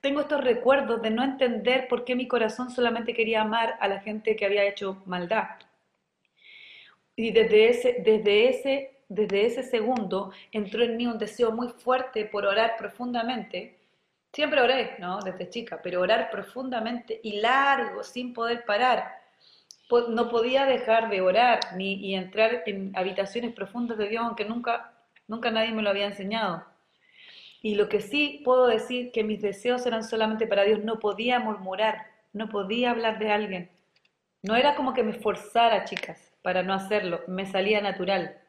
Tengo 0.00 0.20
estos 0.20 0.42
recuerdos 0.42 1.02
de 1.02 1.10
no 1.10 1.22
entender 1.24 1.88
por 1.88 2.04
qué 2.04 2.14
mi 2.16 2.26
corazón 2.26 2.70
solamente 2.70 3.14
quería 3.14 3.42
amar 3.42 3.76
a 3.80 3.88
la 3.88 4.00
gente 4.00 4.34
que 4.36 4.46
había 4.46 4.64
hecho 4.64 5.02
maldad. 5.06 5.48
Y 7.16 7.32
desde 7.32 7.68
ese, 7.68 7.96
desde 8.02 8.48
ese, 8.48 8.99
desde 9.10 9.44
ese 9.44 9.62
segundo 9.62 10.32
entró 10.50 10.82
en 10.82 10.96
mí 10.96 11.06
un 11.06 11.18
deseo 11.18 11.52
muy 11.52 11.68
fuerte 11.68 12.24
por 12.24 12.46
orar 12.46 12.76
profundamente. 12.78 13.76
Siempre 14.32 14.62
oré, 14.62 14.96
¿no? 14.98 15.20
Desde 15.20 15.50
chica, 15.50 15.80
pero 15.82 16.00
orar 16.00 16.30
profundamente 16.30 17.20
y 17.22 17.40
largo, 17.40 18.02
sin 18.02 18.32
poder 18.32 18.64
parar 18.64 19.20
no 20.08 20.28
podía 20.28 20.66
dejar 20.66 21.10
de 21.10 21.20
orar 21.20 21.60
ni 21.76 21.94
y 21.94 22.14
entrar 22.14 22.62
en 22.66 22.92
habitaciones 22.96 23.52
profundas 23.52 23.98
de 23.98 24.08
Dios, 24.08 24.24
aunque 24.24 24.44
nunca, 24.44 24.92
nunca 25.26 25.50
nadie 25.50 25.72
me 25.72 25.82
lo 25.82 25.90
había 25.90 26.06
enseñado. 26.06 26.64
Y 27.62 27.74
lo 27.74 27.88
que 27.88 28.00
sí 28.00 28.40
puedo 28.44 28.66
decir 28.66 29.10
que 29.12 29.24
mis 29.24 29.42
deseos 29.42 29.84
eran 29.86 30.04
solamente 30.04 30.46
para 30.46 30.64
Dios, 30.64 30.82
no 30.84 30.98
podía 30.98 31.40
murmurar, 31.40 32.06
no 32.32 32.48
podía 32.48 32.90
hablar 32.92 33.18
de 33.18 33.32
alguien. 33.32 33.70
No 34.42 34.56
era 34.56 34.76
como 34.76 34.94
que 34.94 35.02
me 35.02 35.10
esforzara, 35.10 35.84
chicas, 35.84 36.32
para 36.42 36.62
no 36.62 36.72
hacerlo, 36.72 37.20
me 37.26 37.44
salía 37.46 37.80
natural. 37.82 38.39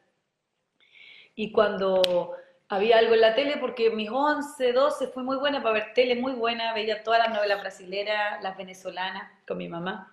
Y 1.34 1.52
cuando 1.52 2.36
había 2.68 2.98
algo 2.98 3.14
en 3.14 3.20
la 3.20 3.34
tele, 3.34 3.56
porque 3.58 3.90
mis 3.90 4.10
11, 4.10 4.72
12 4.72 5.08
fue 5.08 5.22
muy 5.22 5.36
buena 5.36 5.62
para 5.62 5.74
ver 5.74 5.94
tele, 5.94 6.16
muy 6.16 6.32
buena, 6.32 6.74
veía 6.74 7.02
todas 7.02 7.20
las 7.20 7.34
novelas 7.34 7.60
brasileras, 7.60 8.42
las 8.42 8.56
venezolanas, 8.56 9.30
con 9.46 9.58
mi 9.58 9.68
mamá 9.68 10.10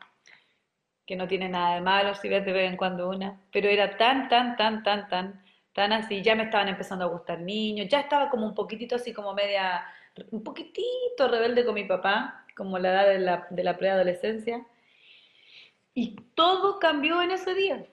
que 1.09 1.15
no 1.15 1.27
tiene 1.27 1.49
nada 1.49 1.73
de 1.73 1.81
malo 1.81 2.13
si 2.13 2.29
ves 2.29 2.45
de 2.45 2.53
vez 2.53 2.69
en 2.69 2.77
cuando 2.77 3.09
una, 3.09 3.41
pero 3.51 3.67
era 3.67 3.97
tan, 3.97 4.29
tan, 4.29 4.55
tan, 4.55 4.83
tan, 4.83 5.09
tan, 5.09 5.43
tan 5.73 5.91
así, 5.91 6.21
ya 6.21 6.35
me 6.35 6.43
estaban 6.43 6.67
empezando 6.67 7.03
a 7.03 7.07
gustar 7.07 7.39
niños, 7.39 7.87
ya 7.89 8.01
estaba 8.01 8.29
como 8.29 8.45
un 8.45 8.53
poquitito 8.53 8.95
así 8.95 9.11
como 9.11 9.33
media, 9.33 9.83
un 10.29 10.43
poquitito 10.43 11.27
rebelde 11.27 11.65
con 11.65 11.73
mi 11.73 11.85
papá, 11.85 12.45
como 12.55 12.77
la 12.77 12.91
edad 12.91 13.07
de 13.07 13.17
la, 13.17 13.47
de 13.49 13.63
la 13.63 13.75
preadolescencia, 13.75 14.63
y 15.95 16.15
todo 16.35 16.77
cambió 16.77 17.23
en 17.23 17.31
ese 17.31 17.55
día. 17.55 17.83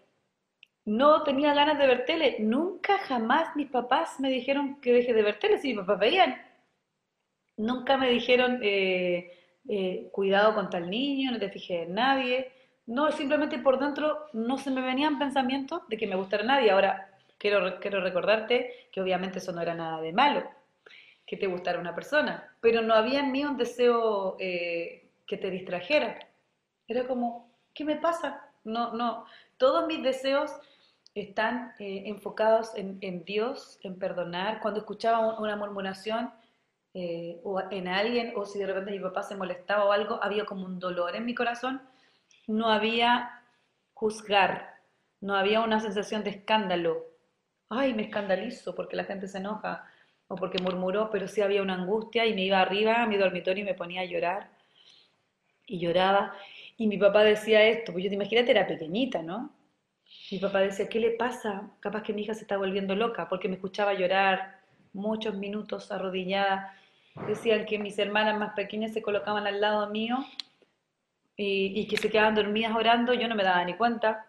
No 0.87 1.23
tenía 1.23 1.53
ganas 1.53 1.79
de 1.79 1.87
ver 1.87 2.05
tele, 2.07 2.37
nunca 2.41 2.99
jamás 2.99 3.55
mis 3.55 3.69
papás 3.71 4.19
me 4.21 4.31
dijeron 4.31 4.81
que 4.81 4.93
deje 4.93 5.13
de 5.13 5.23
ver 5.23 5.39
tele, 5.39 5.59
si 5.59 5.69
mis 5.69 5.79
papás 5.79 5.99
veían. 5.99 6.37
Nunca 7.59 7.97
me 7.97 8.09
dijeron, 8.11 8.61
eh, 8.63 9.33
eh, 9.69 10.09
cuidado 10.13 10.55
con 10.55 10.71
tal 10.71 10.89
niño, 10.89 11.33
no 11.33 11.39
te 11.39 11.51
fijes 11.51 11.87
en 11.87 11.95
nadie 11.95 12.53
no, 12.87 13.11
simplemente 13.11 13.59
por 13.59 13.79
dentro 13.79 14.27
no 14.33 14.59
se 14.59 14.71
me 14.71 14.81
venían 14.81 15.19
pensamientos 15.19 15.83
de 15.89 15.97
que 15.97 16.07
me 16.07 16.15
gustara 16.15 16.45
nadie. 16.45 16.71
Ahora, 16.71 17.11
quiero, 17.37 17.81
quiero 17.81 18.01
recordarte 18.01 18.89
que 18.93 19.01
obviamente 19.01 19.39
eso 19.39 19.53
no 19.53 19.61
era 19.61 19.75
nada 19.75 20.01
de 20.01 20.13
malo, 20.13 20.49
que 21.27 21.37
te 21.37 21.49
gustara 21.49 21.81
una 21.81 21.95
persona, 21.95 22.55
pero 22.61 22.83
no 22.83 22.95
había 22.95 23.21
en 23.21 23.33
mí 23.33 23.45
un 23.45 23.57
deseo 23.57 24.37
eh, 24.39 25.11
que 25.27 25.37
te 25.37 25.51
distrajera. 25.51 26.17
Era 26.87 27.09
como, 27.09 27.51
¿qué 27.75 27.85
me 27.85 27.97
pasa? 27.97 28.41
No, 28.63 28.93
no, 28.95 29.27
todos 29.57 29.87
mis 29.89 30.03
deseos 30.03 30.53
están 31.23 31.73
eh, 31.79 32.05
enfocados 32.07 32.73
en, 32.75 33.25
Dios, 33.25 33.79
en 33.83 33.99
perdonar. 33.99 34.61
Cuando 34.61 34.81
escuchaba 34.81 35.39
una 35.39 35.57
murmuración 35.57 36.33
eh, 36.95 37.41
o 37.45 37.61
en 37.71 37.89
alguien, 37.89 38.33
o 38.37 38.45
si 38.45 38.59
de 38.59 38.67
repente 38.67 38.91
mi 38.91 39.01
papá 39.01 39.23
se 39.23 39.37
molestaba 39.37 39.85
o 39.85 39.93
algo, 39.93 40.23
había 40.23 40.45
como 40.45 40.65
un 40.67 40.79
dolor 40.79 41.17
en 41.17 41.25
mi 41.25 41.35
corazón 41.35 41.81
no 42.47 42.69
había 42.69 43.43
juzgar, 43.95 44.75
no 45.21 45.35
había 45.35 45.61
una 45.61 45.81
sensación 45.81 46.23
de 46.25 46.31
escándalo. 46.31 47.05
Ay, 47.69 47.95
me 47.95 48.03
escandalizo 48.03 48.75
porque 48.75 48.97
la 48.97 49.05
gente 49.05 49.27
se 49.27 49.39
enoja 49.39 49.85
o 50.29 50.37
porque 50.37 50.63
murmuró, 50.63 51.11
pero 51.11 51.29
sí 51.29 51.41
había 51.41 51.63
una 51.63 51.75
angustia 51.75 52.27
y 52.27 52.35
me 52.35 52.43
iba 52.43 52.61
arriba 52.61 53.03
a 53.03 53.07
mi 53.07 53.17
dormitorio 53.17 53.63
y 53.63 53.67
me 53.67 53.75
ponía 53.75 54.03
a 54.03 54.05
llorar. 54.05 54.51
Y 55.67 55.81
lloraba. 55.81 56.35
Y 56.77 56.87
mi 56.87 56.99
papá 56.99 57.25
decía 57.25 57.65
esto, 57.65 57.93
pues 57.93 58.05
yo 58.05 58.11
te 58.11 58.15
imagínate, 58.15 58.53
era 58.53 58.67
pequeñita, 58.67 59.23
¿no? 59.23 59.53
Mi 60.31 60.39
papá 60.39 60.61
decía, 60.61 60.89
¿qué 60.89 60.99
le 60.99 61.11
pasa? 61.11 61.71
Capaz 61.81 62.03
que 62.03 62.13
mi 62.13 62.23
hija 62.23 62.35
se 62.35 62.43
está 62.43 62.57
volviendo 62.57 62.97
loca, 62.97 63.29
porque 63.29 63.49
me 63.49 63.55
escuchaba 63.55 63.95
llorar 63.95 64.59
muchos 64.93 65.37
minutos 65.37 65.93
arrodillada. 65.93 66.75
Decían 67.29 67.65
que 67.65 67.79
mis 67.79 67.99
hermanas 67.99 68.39
más 68.39 68.55
pequeñas 68.55 68.93
se 68.93 69.03
colocaban 69.03 69.47
al 69.47 69.61
lado 69.61 69.89
mío 69.89 70.17
y, 71.37 71.87
que 71.87 71.97
se 71.97 72.11
quedaban 72.11 72.35
dormidas 72.35 72.75
orando, 72.75 73.15
yo 73.15 73.29
no 73.29 73.37
me 73.37 73.45
daba 73.45 73.65
ni 73.65 73.75
cuenta. 73.75 74.27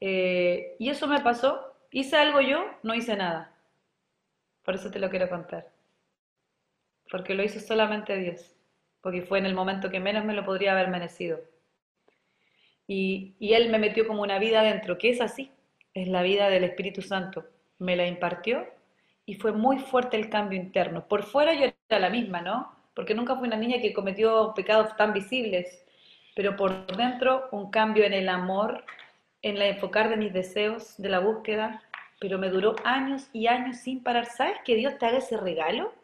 Eh, 0.00 0.76
y 0.78 0.90
eso 0.90 1.06
me 1.06 1.20
pasó. 1.20 1.74
¿Hice 1.90 2.16
algo 2.16 2.40
yo? 2.42 2.66
No 2.82 2.94
hice 2.94 3.16
nada. 3.16 3.52
Por 4.64 4.74
eso 4.74 4.90
te 4.90 4.98
lo 4.98 5.08
quiero 5.08 5.30
contar. 5.30 5.70
Porque 7.10 7.34
lo 7.34 7.42
hizo 7.42 7.60
solamente 7.60 8.16
Dios. 8.16 8.54
Porque 9.00 9.22
fue 9.22 9.38
en 9.38 9.46
el 9.46 9.54
momento 9.54 9.88
que 9.88 10.00
menos 10.00 10.24
me 10.24 10.34
lo 10.34 10.44
podría 10.44 10.72
haber 10.72 10.88
merecido. 10.88 11.38
Y, 12.86 13.34
Él 13.40 13.70
me 13.70 13.78
metió 13.78 14.06
como 14.06 14.22
una 14.22 14.38
vida 14.38 14.60
adentro, 14.60 14.98
que 14.98 15.10
es 15.10 15.20
así. 15.20 15.50
Es 15.94 16.08
la 16.08 16.22
vida 16.22 16.48
del 16.48 16.64
Espíritu 16.64 17.02
Santo. 17.02 17.44
Me 17.78 17.96
la 17.96 18.06
impartió 18.06 18.66
y 19.24 19.34
fue 19.34 19.52
muy 19.52 19.78
fuerte 19.78 20.16
el 20.16 20.30
cambio 20.30 20.60
interno. 20.60 21.06
Por 21.08 21.24
fuera 21.24 21.52
yo 21.54 21.72
era 21.88 21.98
la 21.98 22.10
misma, 22.10 22.40
¿no? 22.42 22.72
Porque 22.94 23.14
nunca 23.14 23.36
fui 23.36 23.48
una 23.48 23.56
niña 23.56 23.80
que 23.80 23.92
cometió 23.92 24.52
pecados 24.54 24.96
tan 24.96 25.12
visibles 25.12 25.86
pero 26.36 26.54
por 26.54 26.86
dentro 26.98 27.48
un 27.50 27.70
cambio 27.70 28.04
en 28.04 28.12
el 28.12 28.28
amor, 28.28 28.84
en 29.40 29.58
la 29.58 29.68
enfocar 29.68 30.10
de 30.10 30.18
mis 30.18 30.34
deseos, 30.34 30.94
de 30.98 31.08
la 31.08 31.18
búsqueda, 31.18 31.82
pero 32.20 32.38
me 32.38 32.50
duró 32.50 32.76
años 32.84 33.30
y 33.32 33.46
años 33.46 33.78
sin 33.78 34.02
parar. 34.02 34.26
¿Sabes 34.26 34.58
que 34.62 34.76
Dios 34.76 34.98
te 34.98 35.06
haga 35.06 35.18
ese 35.18 35.38
regalo? 35.38 35.94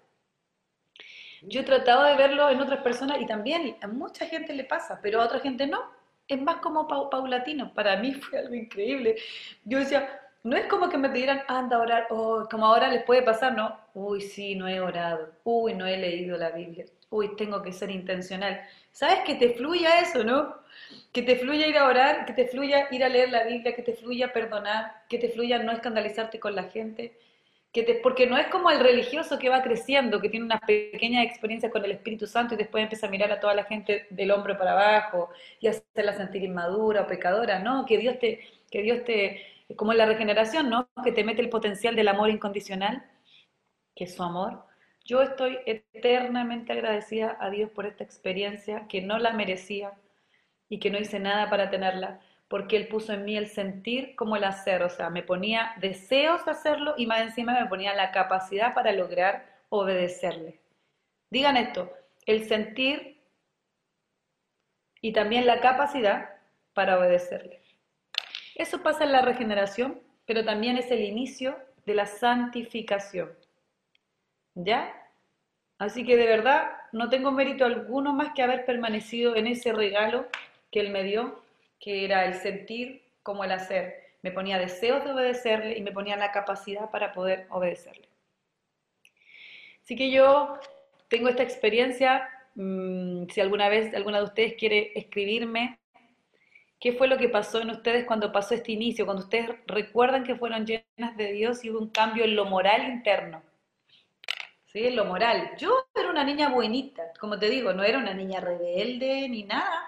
Yo 1.42 1.60
he 1.60 1.64
tratado 1.64 2.04
de 2.04 2.16
verlo 2.16 2.48
en 2.48 2.62
otras 2.62 2.82
personas 2.82 3.20
y 3.20 3.26
también 3.26 3.76
a 3.82 3.88
mucha 3.88 4.24
gente 4.26 4.54
le 4.54 4.64
pasa, 4.64 5.00
pero 5.02 5.20
a 5.20 5.26
otra 5.26 5.40
gente 5.40 5.66
no. 5.66 5.82
Es 6.28 6.40
más 6.40 6.56
como 6.56 6.88
paulatino. 6.88 7.72
Para 7.74 7.96
mí 7.96 8.14
fue 8.14 8.38
algo 8.38 8.54
increíble. 8.54 9.16
Yo 9.64 9.78
decía, 9.78 10.20
no 10.44 10.56
es 10.56 10.66
como 10.66 10.88
que 10.88 10.98
me 10.98 11.10
pidieran, 11.10 11.42
anda 11.48 11.76
a 11.76 11.80
orar, 11.80 12.06
oh, 12.10 12.46
como 12.50 12.66
ahora 12.66 12.88
les 12.88 13.04
puede 13.04 13.22
pasar, 13.22 13.54
no. 13.54 13.78
Uy, 13.94 14.20
sí, 14.20 14.54
no 14.56 14.68
he 14.68 14.80
orado. 14.80 15.32
Uy, 15.44 15.74
no 15.74 15.86
he 15.86 15.96
leído 15.96 16.36
la 16.36 16.50
Biblia. 16.50 16.86
Uy, 17.10 17.36
tengo 17.36 17.62
que 17.62 17.72
ser 17.72 17.90
intencional. 17.90 18.60
¿Sabes? 18.90 19.20
Que 19.24 19.34
te 19.36 19.54
fluya 19.54 20.00
eso, 20.00 20.24
¿no? 20.24 20.56
Que 21.12 21.22
te 21.22 21.36
fluya 21.36 21.66
ir 21.66 21.78
a 21.78 21.86
orar, 21.86 22.24
que 22.26 22.32
te 22.32 22.48
fluya 22.48 22.88
ir 22.90 23.04
a 23.04 23.08
leer 23.08 23.30
la 23.30 23.44
Biblia, 23.44 23.74
que 23.74 23.82
te 23.82 23.94
fluya 23.94 24.32
perdonar, 24.32 25.04
que 25.08 25.18
te 25.18 25.28
fluya 25.30 25.58
no 25.58 25.72
escandalizarte 25.72 26.40
con 26.40 26.54
la 26.56 26.64
gente. 26.64 27.18
Que 27.72 28.00
porque 28.02 28.26
no 28.26 28.36
es 28.36 28.48
como 28.48 28.70
el 28.70 28.80
religioso 28.80 29.38
que 29.38 29.48
va 29.48 29.62
creciendo, 29.62 30.20
que 30.20 30.28
tiene 30.28 30.44
una 30.44 30.60
pequeña 30.60 31.22
experiencia 31.22 31.70
con 31.70 31.84
el 31.84 31.92
Espíritu 31.92 32.26
Santo 32.26 32.54
y 32.54 32.58
después 32.58 32.82
empieza 32.82 33.06
a 33.06 33.10
mirar 33.10 33.32
a 33.32 33.40
toda 33.40 33.54
la 33.54 33.64
gente 33.64 34.06
del 34.10 34.30
hombro 34.30 34.58
para 34.58 34.72
abajo 34.72 35.30
y 35.58 35.68
hacerla 35.68 36.12
sentir 36.12 36.42
inmadura 36.42 37.02
o 37.02 37.06
pecadora, 37.06 37.58
¿no? 37.60 37.86
Que 37.86 37.98
Dios 37.98 38.18
te, 38.18 38.40
que 38.70 38.82
Dios 38.82 39.04
te, 39.04 39.42
como 39.76 39.94
la 39.94 40.06
regeneración, 40.06 40.68
¿no? 40.68 40.88
Que 41.02 41.12
te 41.12 41.24
mete 41.24 41.40
el 41.40 41.48
potencial 41.48 41.96
del 41.96 42.08
amor 42.08 42.28
incondicional, 42.30 43.04
que 43.94 44.04
es 44.04 44.14
su 44.14 44.22
amor 44.22 44.64
yo 45.04 45.20
estoy 45.20 45.58
eternamente 45.66 46.72
agradecida 46.72 47.36
a 47.40 47.50
Dios 47.50 47.70
por 47.70 47.86
esta 47.86 48.04
experiencia 48.04 48.86
que 48.88 49.02
no 49.02 49.18
la 49.18 49.32
merecía 49.32 49.92
y 50.68 50.78
que 50.78 50.90
no 50.90 50.98
hice 50.98 51.18
nada 51.18 51.50
para 51.50 51.70
tenerla, 51.70 52.20
porque 52.52 52.76
Él 52.76 52.86
puso 52.86 53.14
en 53.14 53.24
mí 53.24 53.34
el 53.34 53.48
sentir 53.48 54.14
como 54.14 54.36
el 54.36 54.44
hacer, 54.44 54.82
o 54.82 54.90
sea, 54.90 55.08
me 55.08 55.22
ponía 55.22 55.72
deseos 55.80 56.44
de 56.44 56.50
hacerlo 56.50 56.92
y 56.98 57.06
más 57.06 57.22
encima 57.22 57.58
me 57.58 57.66
ponía 57.66 57.94
la 57.94 58.10
capacidad 58.10 58.74
para 58.74 58.92
lograr 58.92 59.46
obedecerle. 59.70 60.60
Digan 61.30 61.56
esto, 61.56 61.90
el 62.26 62.46
sentir 62.46 63.22
y 65.00 65.14
también 65.14 65.46
la 65.46 65.60
capacidad 65.60 66.28
para 66.74 66.98
obedecerle. 66.98 67.62
Eso 68.54 68.82
pasa 68.82 69.04
en 69.04 69.12
la 69.12 69.22
regeneración, 69.22 69.98
pero 70.26 70.44
también 70.44 70.76
es 70.76 70.90
el 70.90 71.00
inicio 71.00 71.56
de 71.86 71.94
la 71.94 72.04
santificación. 72.04 73.32
¿Ya? 74.54 74.94
Así 75.78 76.04
que 76.04 76.18
de 76.18 76.26
verdad 76.26 76.70
no 76.92 77.08
tengo 77.08 77.32
mérito 77.32 77.64
alguno 77.64 78.12
más 78.12 78.34
que 78.34 78.42
haber 78.42 78.66
permanecido 78.66 79.36
en 79.36 79.46
ese 79.46 79.72
regalo 79.72 80.26
que 80.70 80.80
Él 80.80 80.90
me 80.90 81.02
dio, 81.02 81.41
que 81.82 82.04
era 82.04 82.24
el 82.24 82.34
sentir 82.34 83.02
como 83.22 83.44
el 83.44 83.50
hacer. 83.50 84.14
Me 84.22 84.30
ponía 84.30 84.58
deseos 84.58 85.04
de 85.04 85.10
obedecerle 85.10 85.76
y 85.76 85.82
me 85.82 85.90
ponía 85.90 86.16
la 86.16 86.30
capacidad 86.30 86.90
para 86.90 87.12
poder 87.12 87.46
obedecerle. 87.50 88.08
Así 89.82 89.96
que 89.96 90.12
yo 90.12 90.58
tengo 91.08 91.28
esta 91.28 91.42
experiencia, 91.42 92.28
mm, 92.54 93.26
si 93.28 93.40
alguna 93.40 93.68
vez 93.68 93.92
alguna 93.94 94.18
de 94.18 94.24
ustedes 94.24 94.54
quiere 94.54 94.92
escribirme, 94.94 95.80
¿qué 96.78 96.92
fue 96.92 97.08
lo 97.08 97.18
que 97.18 97.28
pasó 97.28 97.60
en 97.60 97.70
ustedes 97.70 98.06
cuando 98.06 98.30
pasó 98.30 98.54
este 98.54 98.72
inicio? 98.72 99.04
Cuando 99.04 99.24
ustedes 99.24 99.50
recuerdan 99.66 100.22
que 100.22 100.36
fueron 100.36 100.64
llenas 100.64 101.16
de 101.16 101.32
Dios 101.32 101.64
y 101.64 101.70
hubo 101.70 101.80
un 101.80 101.90
cambio 101.90 102.24
en 102.24 102.36
lo 102.36 102.44
moral 102.44 102.84
interno 102.88 103.42
¿sí? 104.66 104.86
En 104.86 104.96
lo 104.96 105.04
moral. 105.04 105.52
Yo 105.58 105.86
era 105.94 106.10
una 106.10 106.24
niña 106.24 106.48
buenita, 106.48 107.12
como 107.20 107.38
te 107.38 107.50
digo, 107.50 107.72
no 107.72 107.82
era 107.82 107.98
una 107.98 108.14
niña 108.14 108.40
rebelde 108.40 109.28
ni 109.28 109.44
nada, 109.44 109.84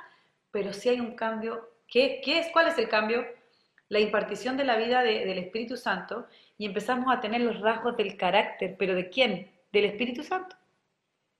pero 0.50 0.72
sí 0.72 0.88
hay 0.90 1.00
un 1.00 1.14
cambio 1.16 1.73
¿Qué, 1.94 2.20
es, 2.26 2.50
¿Cuál 2.50 2.66
es 2.66 2.76
el 2.76 2.88
cambio? 2.88 3.24
La 3.88 4.00
impartición 4.00 4.56
de 4.56 4.64
la 4.64 4.76
vida 4.76 5.04
del 5.04 5.38
Espíritu 5.38 5.76
Santo 5.76 6.26
y 6.58 6.66
empezamos 6.66 7.06
a 7.14 7.20
tener 7.20 7.40
los 7.40 7.60
rasgos 7.60 7.96
del 7.96 8.16
carácter, 8.16 8.74
pero 8.76 8.96
¿de 8.96 9.10
quién? 9.10 9.52
Del 9.70 9.84
Espíritu 9.84 10.24
Santo. 10.24 10.56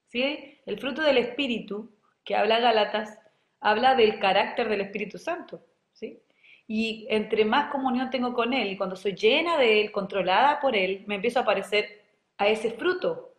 ¿Sí? 0.07 0.61
El 0.65 0.79
fruto 0.79 1.03
del 1.03 1.19
Espíritu 1.19 1.91
que 2.23 2.37
habla 2.37 2.61
Gálatas 2.61 3.19
habla 3.59 3.97
del 3.97 4.21
carácter 4.21 4.69
del 4.69 4.83
Espíritu 4.83 5.19
Santo. 5.19 5.61
¿sí? 5.93 6.23
Y 6.69 7.09
entre 7.11 7.45
más 7.45 7.73
comunión 7.73 8.11
tengo 8.11 8.33
con 8.33 8.53
Él 8.53 8.69
y 8.71 8.77
cuando 8.77 8.95
soy 8.95 9.17
llena 9.17 9.59
de 9.59 9.81
Él, 9.81 9.91
controlada 9.91 10.61
por 10.61 10.77
Él, 10.77 11.03
me 11.09 11.17
empiezo 11.17 11.41
a 11.41 11.45
parecer 11.45 12.05
a 12.39 12.47
ese 12.47 12.71
fruto. 12.71 13.35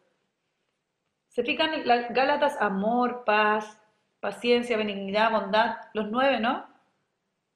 ¿Se 1.29 1.45
fijan? 1.45 1.81
Gálatas, 2.09 2.57
amor, 2.59 3.23
paz, 3.25 3.81
paciencia, 4.19 4.75
benignidad, 4.75 5.31
bondad, 5.31 5.77
los 5.93 6.11
nueve, 6.11 6.41
¿no? 6.41 6.74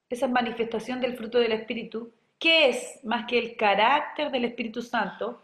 Esa 0.09 0.27
manifestación 0.27 0.99
del 0.99 1.15
fruto 1.15 1.37
del 1.37 1.51
Espíritu, 1.51 2.11
¿qué 2.39 2.69
es 2.69 2.99
más 3.03 3.25
que 3.27 3.37
el 3.37 3.55
carácter 3.55 4.31
del 4.31 4.45
Espíritu 4.45 4.81
Santo 4.81 5.41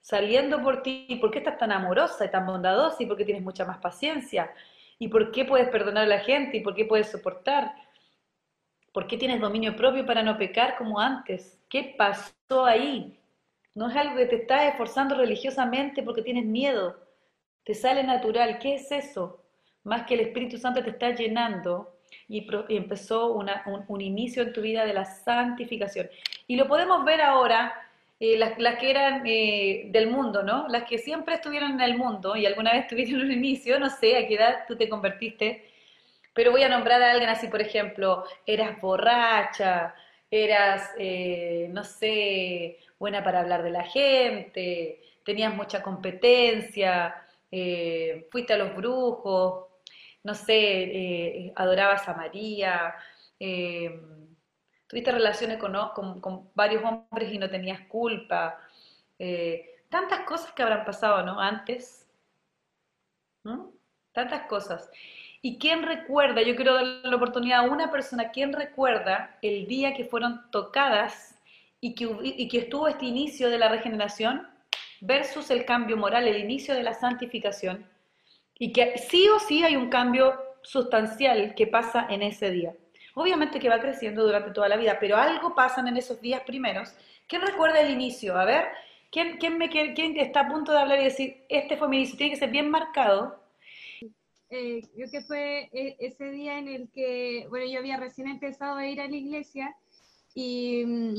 saliendo 0.00 0.62
por 0.62 0.82
ti? 0.82 1.18
¿Por 1.20 1.30
qué 1.30 1.38
estás 1.38 1.58
tan 1.58 1.70
amorosa 1.70 2.24
y 2.24 2.30
tan 2.30 2.46
bondadosa 2.46 3.02
y 3.02 3.06
por 3.06 3.16
qué 3.18 3.26
tienes 3.26 3.42
mucha 3.42 3.66
más 3.66 3.78
paciencia? 3.78 4.50
¿Y 4.98 5.08
por 5.08 5.32
qué 5.32 5.44
puedes 5.44 5.68
perdonar 5.68 6.04
a 6.04 6.06
la 6.06 6.20
gente? 6.20 6.56
¿Y 6.56 6.60
por 6.62 6.74
qué 6.74 6.86
puedes 6.86 7.10
soportar? 7.10 7.74
¿Por 8.92 9.06
qué 9.06 9.18
tienes 9.18 9.40
dominio 9.40 9.76
propio 9.76 10.06
para 10.06 10.22
no 10.22 10.38
pecar 10.38 10.76
como 10.78 10.98
antes? 10.98 11.60
¿Qué 11.68 11.94
pasó 11.98 12.64
ahí? 12.64 13.18
No 13.74 13.90
es 13.90 13.96
algo 13.96 14.16
que 14.16 14.26
te 14.26 14.36
estás 14.36 14.64
esforzando 14.64 15.16
religiosamente 15.16 16.02
porque 16.02 16.22
tienes 16.22 16.46
miedo. 16.46 16.96
Te 17.64 17.74
sale 17.74 18.02
natural. 18.02 18.58
¿Qué 18.60 18.76
es 18.76 18.90
eso? 18.92 19.44
Más 19.82 20.06
que 20.06 20.14
el 20.14 20.20
Espíritu 20.20 20.56
Santo 20.56 20.82
te 20.82 20.90
está 20.90 21.10
llenando 21.10 21.93
y, 22.28 22.46
empezó 22.68 23.32
un, 23.32 24.00
inicio 24.00 24.42
en 24.42 24.52
tu 24.52 24.60
vida 24.60 24.84
de 24.84 24.94
la 24.94 25.04
santificación. 25.04 26.08
Y 26.46 26.56
lo 26.56 26.66
podemos 26.68 27.04
ver 27.04 27.20
ahora, 27.20 27.74
eh, 28.20 28.36
las, 28.38 28.54
que 28.78 28.90
eran 28.90 29.22
eh, 29.26 29.88
del 29.90 30.08
mundo, 30.08 30.42
¿no? 30.42 30.68
Las 30.68 30.84
que 30.84 30.98
siempre 30.98 31.34
estuvieron 31.34 31.72
en 31.72 31.80
el 31.80 31.96
mundo 31.96 32.36
y 32.36 32.46
alguna 32.46 32.72
vez 32.72 32.86
tuvieron 32.86 33.20
un 33.20 33.32
inicio, 33.32 33.78
no 33.78 33.90
sé 33.90 34.16
a 34.16 34.26
qué 34.26 34.34
edad 34.34 34.64
tú 34.66 34.76
te 34.76 34.88
convertiste 34.88 35.70
pero 36.34 36.50
voy 36.50 36.64
a 36.64 36.68
nombrar 36.68 37.00
a 37.00 37.12
alguien 37.12 37.30
así, 37.30 37.46
por 37.46 37.62
ejemplo, 37.62 38.24
eras 38.44 38.80
borracha, 38.80 39.94
eras, 40.30 40.90
eh, 40.98 41.68
no 41.70 41.84
sé, 41.84 42.78
buena 42.98 43.22
para 43.22 43.40
hablar 43.40 43.62
de 43.62 43.70
la 43.70 43.84
gente, 43.84 45.00
tenías 45.24 45.54
mucha 45.54 45.80
competencia, 45.80 47.14
fuiste 48.30 48.52
a 48.52 48.56
los 48.56 48.74
brujos, 48.74 49.63
no 50.24 50.34
sé, 50.34 50.54
eh, 50.56 51.52
adorabas 51.54 52.08
a 52.08 52.14
María, 52.14 52.94
tuviste 53.38 55.12
relaciones 55.12 55.58
con, 55.58 56.50
varios 56.54 56.82
hombres 56.82 57.32
y 57.32 57.38
no 57.38 57.48
tenías 57.48 57.80
culpa. 57.88 58.58
tantas 59.88 60.20
cosas 60.26 60.52
que 60.52 60.62
habrán 60.62 60.84
pasado, 60.84 61.22
¿no? 61.22 61.40
Antes. 61.40 62.08
Tantas 64.12 64.46
cosas. 64.46 64.90
¿Y 65.42 65.58
quién 65.58 65.82
recuerda? 65.82 66.40
Yo 66.40 66.56
quiero 66.56 66.74
darle 66.74 67.02
la 67.02 67.16
oportunidad 67.16 67.58
a 67.60 67.70
una 67.70 67.90
persona, 67.90 68.30
¿quién 68.30 68.54
recuerda 68.54 69.36
el 69.42 69.66
día 69.66 69.92
que 69.92 70.06
fueron 70.06 70.50
tocadas 70.50 71.38
y 71.82 71.94
que, 71.94 72.08
y 72.22 72.48
que 72.48 72.60
estuvo 72.60 72.88
este 72.88 73.04
inicio 73.04 73.50
de 73.50 73.58
la 73.58 73.68
regeneración 73.68 74.48
versus 75.02 75.50
el 75.50 75.66
cambio 75.66 75.98
moral, 75.98 76.26
el 76.26 76.38
inicio 76.38 76.74
de 76.74 76.82
la 76.82 76.94
santificación? 76.94 77.86
Y 78.58 78.72
que 78.72 78.98
sí 78.98 79.28
o 79.28 79.38
sí 79.38 79.64
hay 79.64 79.76
un 79.76 79.88
cambio 79.88 80.34
sustancial 80.62 81.54
que 81.54 81.66
pasa 81.66 82.06
en 82.08 82.22
ese 82.22 82.50
día. 82.50 82.74
Obviamente 83.14 83.58
que 83.60 83.68
va 83.68 83.80
creciendo 83.80 84.24
durante 84.24 84.50
toda 84.50 84.68
la 84.68 84.76
vida, 84.76 84.98
pero 84.98 85.16
algo 85.16 85.54
pasa 85.54 85.80
en 85.80 85.96
esos 85.96 86.20
días 86.20 86.42
primeros. 86.42 86.94
¿Quién 87.26 87.42
recuerda 87.42 87.80
el 87.80 87.90
inicio? 87.90 88.36
A 88.36 88.44
ver, 88.44 88.66
¿quién, 89.10 89.38
quién, 89.38 89.58
me, 89.58 89.68
quién 89.68 90.18
está 90.18 90.40
a 90.40 90.48
punto 90.48 90.72
de 90.72 90.78
hablar 90.78 91.00
y 91.00 91.04
decir, 91.04 91.44
este 91.48 91.76
fue 91.76 91.88
mi 91.88 91.98
inicio? 91.98 92.16
Tiene 92.16 92.32
que 92.32 92.40
ser 92.40 92.50
bien 92.50 92.70
marcado 92.70 93.44
eh, 94.56 94.82
creo 94.94 95.10
que 95.10 95.20
fue 95.22 95.68
eh, 95.72 95.96
ese 95.98 96.30
día 96.30 96.60
en 96.60 96.68
el 96.68 96.88
que, 96.90 97.46
bueno, 97.48 97.66
yo 97.66 97.80
había 97.80 97.96
recién 97.96 98.28
empezado 98.28 98.76
a 98.76 98.86
ir 98.86 99.00
a 99.00 99.08
la 99.08 99.16
iglesia 99.16 99.74
y, 100.32 100.84
mm, 100.86 101.16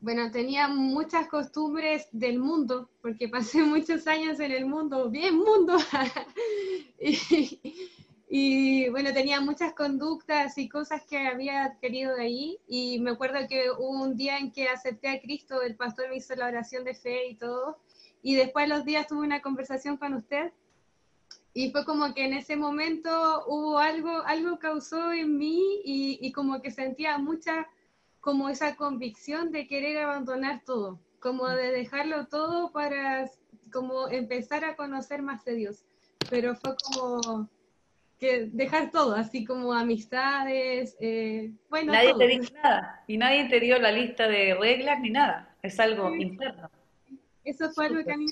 bueno, 0.00 0.30
tenía 0.30 0.68
muchas 0.68 1.28
costumbres 1.28 2.08
del 2.12 2.38
mundo, 2.38 2.88
porque 3.02 3.28
pasé 3.28 3.62
muchos 3.62 4.06
años 4.06 4.38
en 4.40 4.52
el 4.52 4.66
mundo, 4.66 5.10
bien 5.10 5.36
mundo, 5.36 5.76
y, 8.30 8.88
bueno, 8.90 9.12
tenía 9.12 9.40
muchas 9.40 9.72
conductas 9.74 10.56
y 10.58 10.68
cosas 10.68 11.02
que 11.04 11.18
había 11.18 11.64
adquirido 11.64 12.14
de 12.14 12.22
ahí, 12.22 12.58
y 12.68 13.00
me 13.00 13.10
acuerdo 13.10 13.38
que 13.48 13.70
hubo 13.70 14.02
un 14.02 14.16
día 14.16 14.38
en 14.38 14.52
que 14.52 14.68
acepté 14.68 15.08
a 15.08 15.20
Cristo, 15.20 15.62
el 15.62 15.76
pastor 15.76 16.08
me 16.10 16.16
hizo 16.16 16.34
la 16.36 16.46
oración 16.46 16.84
de 16.84 16.94
fe 16.94 17.28
y 17.28 17.34
todo, 17.34 17.78
y 18.22 18.34
después 18.34 18.68
los 18.68 18.84
días 18.84 19.06
tuve 19.06 19.26
una 19.26 19.42
conversación 19.42 19.96
con 19.96 20.14
usted, 20.14 20.52
y 21.54 21.72
fue 21.72 21.84
como 21.84 22.14
que 22.14 22.24
en 22.24 22.34
ese 22.34 22.54
momento 22.54 23.44
hubo 23.48 23.78
algo, 23.78 24.22
algo 24.26 24.60
causó 24.60 25.10
en 25.10 25.38
mí 25.38 25.80
y, 25.84 26.30
como 26.30 26.62
que 26.62 26.70
sentía 26.70 27.18
mucha, 27.18 27.66
como 28.28 28.50
esa 28.50 28.76
convicción 28.76 29.52
de 29.52 29.66
querer 29.66 29.96
abandonar 29.96 30.60
todo, 30.66 31.00
como 31.18 31.48
de 31.48 31.72
dejarlo 31.72 32.26
todo 32.26 32.72
para 32.72 33.24
como 33.72 34.06
empezar 34.08 34.66
a 34.66 34.76
conocer 34.76 35.22
más 35.22 35.46
de 35.46 35.54
Dios. 35.54 35.86
Pero 36.28 36.54
fue 36.54 36.74
como 36.76 37.48
que 38.18 38.50
dejar 38.52 38.90
todo, 38.90 39.14
así 39.14 39.46
como 39.46 39.72
amistades, 39.72 40.94
eh, 41.00 41.52
bueno. 41.70 41.94
Nadie 41.94 42.14
te 42.18 42.26
dijo 42.26 42.52
nada 42.62 43.02
y 43.06 43.16
nadie 43.16 43.48
te 43.48 43.60
dio 43.60 43.78
la 43.78 43.92
lista 43.92 44.28
de 44.28 44.54
reglas 44.60 45.00
ni 45.00 45.08
nada, 45.08 45.56
es 45.62 45.80
algo 45.80 46.14
interno. 46.14 46.68
Eso 47.44 47.70
fue 47.70 47.86
algo 47.86 48.04
que 48.04 48.12
a 48.12 48.16
mí 48.18 48.26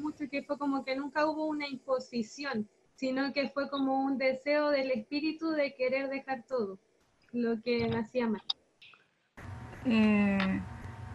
mucho 0.00 0.28
que 0.28 0.42
fue 0.42 0.58
como 0.58 0.84
que 0.84 0.96
nunca 0.96 1.28
hubo 1.28 1.46
una 1.46 1.68
imposición, 1.68 2.68
sino 2.96 3.32
que 3.32 3.50
fue 3.50 3.70
como 3.70 4.04
un 4.04 4.18
deseo 4.18 4.70
del 4.70 4.90
espíritu 4.90 5.50
de 5.50 5.76
querer 5.76 6.08
dejar 6.08 6.42
todo 6.42 6.80
lo 7.30 7.62
que 7.62 7.86
me 7.86 7.98
hacía 7.98 8.26
mal. 8.26 8.42
Eh, 9.90 10.60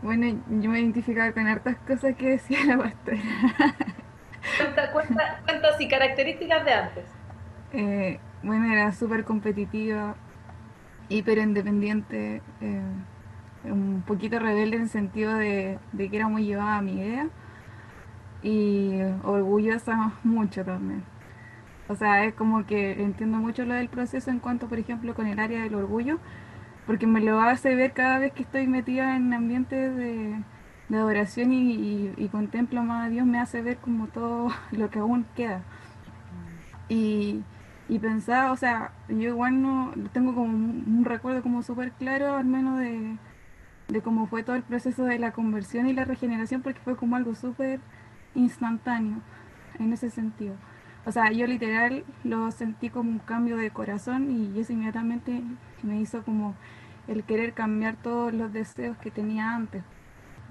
bueno, 0.01 0.41
yo 0.49 0.69
me 0.69 0.79
identificaba 0.79 1.31
con 1.31 1.47
hartas 1.47 1.77
cosas 1.87 2.15
que 2.15 2.31
decía 2.31 2.57
la 2.65 2.77
pastora. 2.77 3.17
cuenta, 4.91 4.91
cuenta, 4.91 5.67
y 5.79 5.87
características 5.87 6.65
de 6.65 6.73
antes. 6.73 7.05
Eh, 7.71 8.19
bueno, 8.41 8.71
era 8.71 8.91
súper 8.91 9.23
competitiva, 9.23 10.15
hiper 11.09 11.37
independiente, 11.37 12.41
eh, 12.61 12.81
un 13.63 14.03
poquito 14.05 14.39
rebelde 14.39 14.77
en 14.77 14.81
el 14.83 14.89
sentido 14.89 15.35
de, 15.35 15.79
de 15.91 16.09
que 16.09 16.17
era 16.17 16.27
muy 16.27 16.45
llevada 16.45 16.77
a 16.77 16.81
mi 16.81 16.93
idea 16.93 17.27
y 18.41 18.99
orgullosa 19.23 20.13
mucho 20.23 20.65
también. 20.65 21.03
O 21.87 21.95
sea, 21.95 22.25
es 22.25 22.33
como 22.33 22.65
que 22.65 23.03
entiendo 23.03 23.37
mucho 23.37 23.65
lo 23.65 23.73
del 23.73 23.89
proceso 23.89 24.31
en 24.31 24.39
cuanto, 24.39 24.67
por 24.67 24.79
ejemplo, 24.79 25.13
con 25.13 25.27
el 25.27 25.39
área 25.39 25.61
del 25.61 25.75
orgullo, 25.75 26.19
porque 26.85 27.07
me 27.07 27.21
lo 27.21 27.39
hace 27.39 27.75
ver 27.75 27.93
cada 27.93 28.19
vez 28.19 28.33
que 28.33 28.43
estoy 28.43 28.67
metida 28.67 29.15
en 29.15 29.33
ambientes 29.33 29.95
de, 29.95 30.43
adoración 30.93 31.51
y, 31.53 32.29
contemplo 32.31 32.83
más 32.83 33.07
a 33.07 33.09
Dios, 33.09 33.25
me 33.25 33.39
hace 33.39 33.61
ver 33.63 33.77
como 33.77 34.07
todo 34.07 34.49
lo 34.71 34.89
que 34.89 34.99
aún 34.99 35.25
queda. 35.35 35.63
Y, 36.89 37.41
y 37.89 37.99
pensar, 37.99 38.51
o 38.51 38.57
sea, 38.57 38.91
yo 39.09 39.29
igual 39.29 39.61
no 39.61 39.93
tengo 40.11 40.35
como 40.35 40.53
un, 40.53 41.03
recuerdo 41.05 41.41
como 41.41 41.63
súper 41.63 41.91
claro, 41.93 42.35
al 42.35 42.45
menos 42.45 42.79
de, 42.79 43.17
de 43.87 44.01
cómo 44.01 44.27
fue 44.27 44.43
todo 44.43 44.55
el 44.55 44.63
proceso 44.63 45.05
de 45.05 45.19
la 45.19 45.31
conversión 45.31 45.87
y 45.87 45.93
la 45.93 46.05
regeneración, 46.05 46.61
porque 46.61 46.79
fue 46.81 46.95
como 46.95 47.15
algo 47.15 47.33
súper 47.33 47.79
instantáneo 48.35 49.21
en 49.79 49.93
ese 49.93 50.09
sentido. 50.09 50.55
O 51.05 51.11
sea, 51.11 51.31
yo 51.31 51.47
literal 51.47 52.05
lo 52.23 52.51
sentí 52.51 52.89
como 52.89 53.09
un 53.11 53.19
cambio 53.19 53.57
de 53.57 53.71
corazón 53.71 54.31
y 54.31 54.59
eso 54.59 54.73
inmediatamente 54.73 55.41
me 55.83 55.99
hizo 55.99 56.23
como 56.23 56.55
el 57.07 57.23
querer 57.23 57.53
cambiar 57.53 57.95
todos 57.97 58.33
los 58.33 58.51
deseos 58.53 58.97
que 58.97 59.11
tenía 59.11 59.55
antes. 59.55 59.83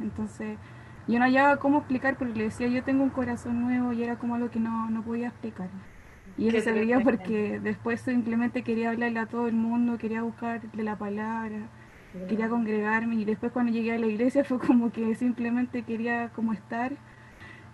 Entonces, 0.00 0.58
yo 1.08 1.18
no 1.18 1.24
hallaba 1.24 1.56
cómo 1.56 1.78
explicar 1.78 2.16
porque 2.16 2.34
le 2.34 2.44
decía, 2.44 2.68
yo 2.68 2.82
tengo 2.84 3.02
un 3.02 3.10
corazón 3.10 3.60
nuevo 3.60 3.92
y 3.92 4.02
era 4.02 4.16
como 4.16 4.34
algo 4.34 4.50
que 4.50 4.60
no, 4.60 4.90
no 4.90 5.02
podía 5.02 5.28
explicar. 5.28 5.68
Y 6.38 6.48
eso 6.48 6.60
se 6.60 6.72
veía 6.72 7.00
porque 7.00 7.60
después 7.60 8.00
simplemente 8.00 8.62
quería 8.62 8.90
hablarle 8.90 9.18
a 9.18 9.26
todo 9.26 9.48
el 9.48 9.54
mundo, 9.54 9.98
quería 9.98 10.22
buscarle 10.22 10.82
la 10.82 10.96
palabra, 10.96 11.68
quería 12.28 12.48
congregarme 12.48 13.16
y 13.16 13.24
después 13.24 13.52
cuando 13.52 13.72
llegué 13.72 13.92
a 13.92 13.98
la 13.98 14.06
iglesia 14.06 14.44
fue 14.48 14.58
como 14.58 14.92
que 14.92 15.14
simplemente 15.14 15.82
quería 15.82 16.30
como 16.30 16.52
estar 16.52 16.92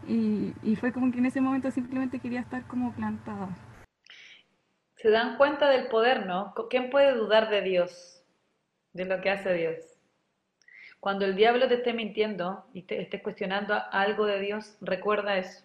y, 0.08 0.54
fue 0.80 0.90
como 0.92 1.12
que 1.12 1.18
en 1.18 1.26
ese 1.26 1.40
momento 1.40 1.70
simplemente 1.70 2.18
quería 2.18 2.40
estar 2.40 2.62
como 2.66 2.92
plantada. 2.92 3.48
Se 5.00 5.10
dan 5.10 5.36
cuenta 5.36 5.70
del 5.70 5.86
poder, 5.86 6.26
¿no? 6.26 6.54
¿Quién 6.68 6.90
puede 6.90 7.12
dudar 7.12 7.50
de 7.50 7.62
Dios? 7.62 8.20
De 8.92 9.04
lo 9.04 9.20
que 9.20 9.30
hace 9.30 9.54
Dios. 9.54 9.76
Cuando 10.98 11.24
el 11.24 11.36
diablo 11.36 11.68
te 11.68 11.74
esté 11.74 11.92
mintiendo 11.92 12.64
y 12.74 12.82
te 12.82 13.00
esté 13.00 13.22
cuestionando 13.22 13.80
algo 13.92 14.26
de 14.26 14.40
Dios, 14.40 14.76
recuerda 14.80 15.38
eso. 15.38 15.62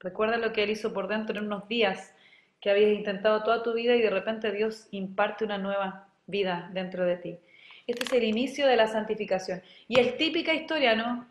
Recuerda 0.00 0.38
lo 0.38 0.52
que 0.52 0.64
Él 0.64 0.70
hizo 0.70 0.92
por 0.92 1.06
dentro 1.06 1.38
en 1.38 1.46
unos 1.46 1.68
días 1.68 2.12
que 2.60 2.70
habías 2.70 2.90
intentado 2.90 3.44
toda 3.44 3.62
tu 3.62 3.74
vida 3.74 3.94
y 3.94 4.02
de 4.02 4.10
repente 4.10 4.50
Dios 4.50 4.88
imparte 4.90 5.44
una 5.44 5.58
nueva 5.58 6.08
vida 6.26 6.68
dentro 6.72 7.04
de 7.04 7.16
ti. 7.18 7.38
Este 7.86 8.04
es 8.04 8.12
el 8.12 8.24
inicio 8.24 8.66
de 8.66 8.76
la 8.76 8.88
santificación. 8.88 9.62
Y 9.86 10.00
es 10.00 10.16
típica 10.16 10.52
historia, 10.52 10.96
¿no? 10.96 11.28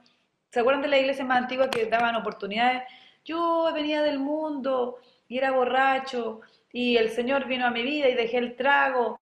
¿Se 0.50 0.62
acuerdan 0.62 0.82
de 0.82 0.88
la 0.88 0.98
iglesia 0.98 1.26
más 1.26 1.42
antigua 1.42 1.70
que 1.70 1.88
daban 1.88 2.16
oportunidades? 2.16 2.84
Yo 3.26 3.70
venía 3.74 4.02
del 4.02 4.20
mundo 4.20 5.00
y 5.28 5.38
era 5.38 5.52
borracho 5.52 6.42
y 6.72 6.98
el 6.98 7.10
Señor 7.10 7.46
vino 7.46 7.66
a 7.66 7.72
mi 7.72 7.84
vida 7.84 8.08
y 8.08 8.16
dejé 8.16 8.38
el 8.38 8.56
trago 8.56 9.20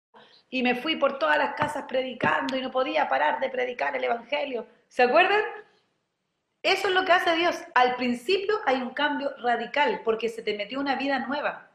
y 0.50 0.64
me 0.64 0.76
fui 0.76 0.96
por 0.96 1.20
todas 1.20 1.38
las 1.38 1.54
casas 1.56 1.86
predicando 1.88 2.58
y 2.58 2.62
no 2.62 2.72
podía 2.72 3.08
parar 3.08 3.40
de 3.40 3.50
predicar 3.50 3.96
el 3.96 4.04
Evangelio. 4.04 4.68
¿Se 4.88 5.04
acuerdan? 5.04 5.42
Eso 6.62 6.88
es 6.88 6.94
lo 6.94 7.06
que 7.06 7.12
hace 7.12 7.36
Dios. 7.36 7.56
Al 7.76 7.96
principio 7.96 8.60
hay 8.66 8.82
un 8.82 8.92
cambio 8.92 9.32
radical 9.38 10.02
porque 10.04 10.30
se 10.30 10.42
te 10.42 10.58
metió 10.58 10.80
una 10.80 10.96
vida 10.96 11.20
nueva. 11.20 11.70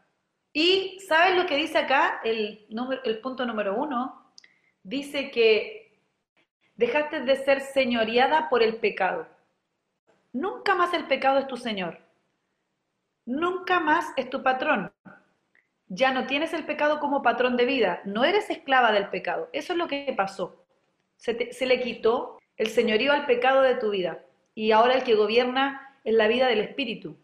Y 0.53 1.01
¿sabes 1.01 1.37
lo 1.37 1.47
que 1.47 1.57
dice 1.57 1.79
acá? 1.79 2.21
El, 2.23 2.67
el 3.05 3.21
punto 3.21 3.45
número 3.47 3.75
uno. 3.77 4.33
Dice 4.83 5.31
que 5.31 6.01
dejaste 6.77 7.21
de 7.21 7.37
ser 7.37 7.61
señoreada 7.61 8.49
por 8.49 8.63
el 8.63 8.77
pecado. 8.77 9.27
Nunca 10.33 10.75
más 10.75 10.93
el 10.95 11.07
pecado 11.07 11.39
es 11.39 11.47
tu 11.47 11.57
Señor. 11.57 11.99
Nunca 13.25 13.81
más 13.81 14.13
es 14.17 14.29
tu 14.29 14.43
patrón. 14.43 14.94
Ya 15.89 16.13
no 16.13 16.27
tienes 16.27 16.53
el 16.53 16.65
pecado 16.65 16.99
como 17.01 17.23
patrón 17.23 17.57
de 17.57 17.67
vida. 17.67 18.01
No 18.05 18.25
eres 18.25 18.51
esclava 18.51 18.93
del 18.93 19.09
pecado. 19.09 19.49
Eso 19.53 19.73
es 19.73 19.79
lo 19.79 19.87
que 19.87 20.13
pasó. 20.17 20.65
Se, 21.17 21.67
le 21.67 21.81
quitó 21.81 22.39
el 22.57 22.69
señorío 22.69 23.13
al 23.13 23.27
pecado 23.27 23.63
de 23.63 23.77
tu 23.77 23.91
vida. 23.91 24.25
Y 24.55 24.73
ahora 24.73 24.95
el 24.95 25.05
que 25.05 25.15
gobierna 25.15 25.99
es 26.05 26.15
la 26.15 26.29
vida 26.29 26.49
del 26.49 26.61
Espíritu. 26.61 27.17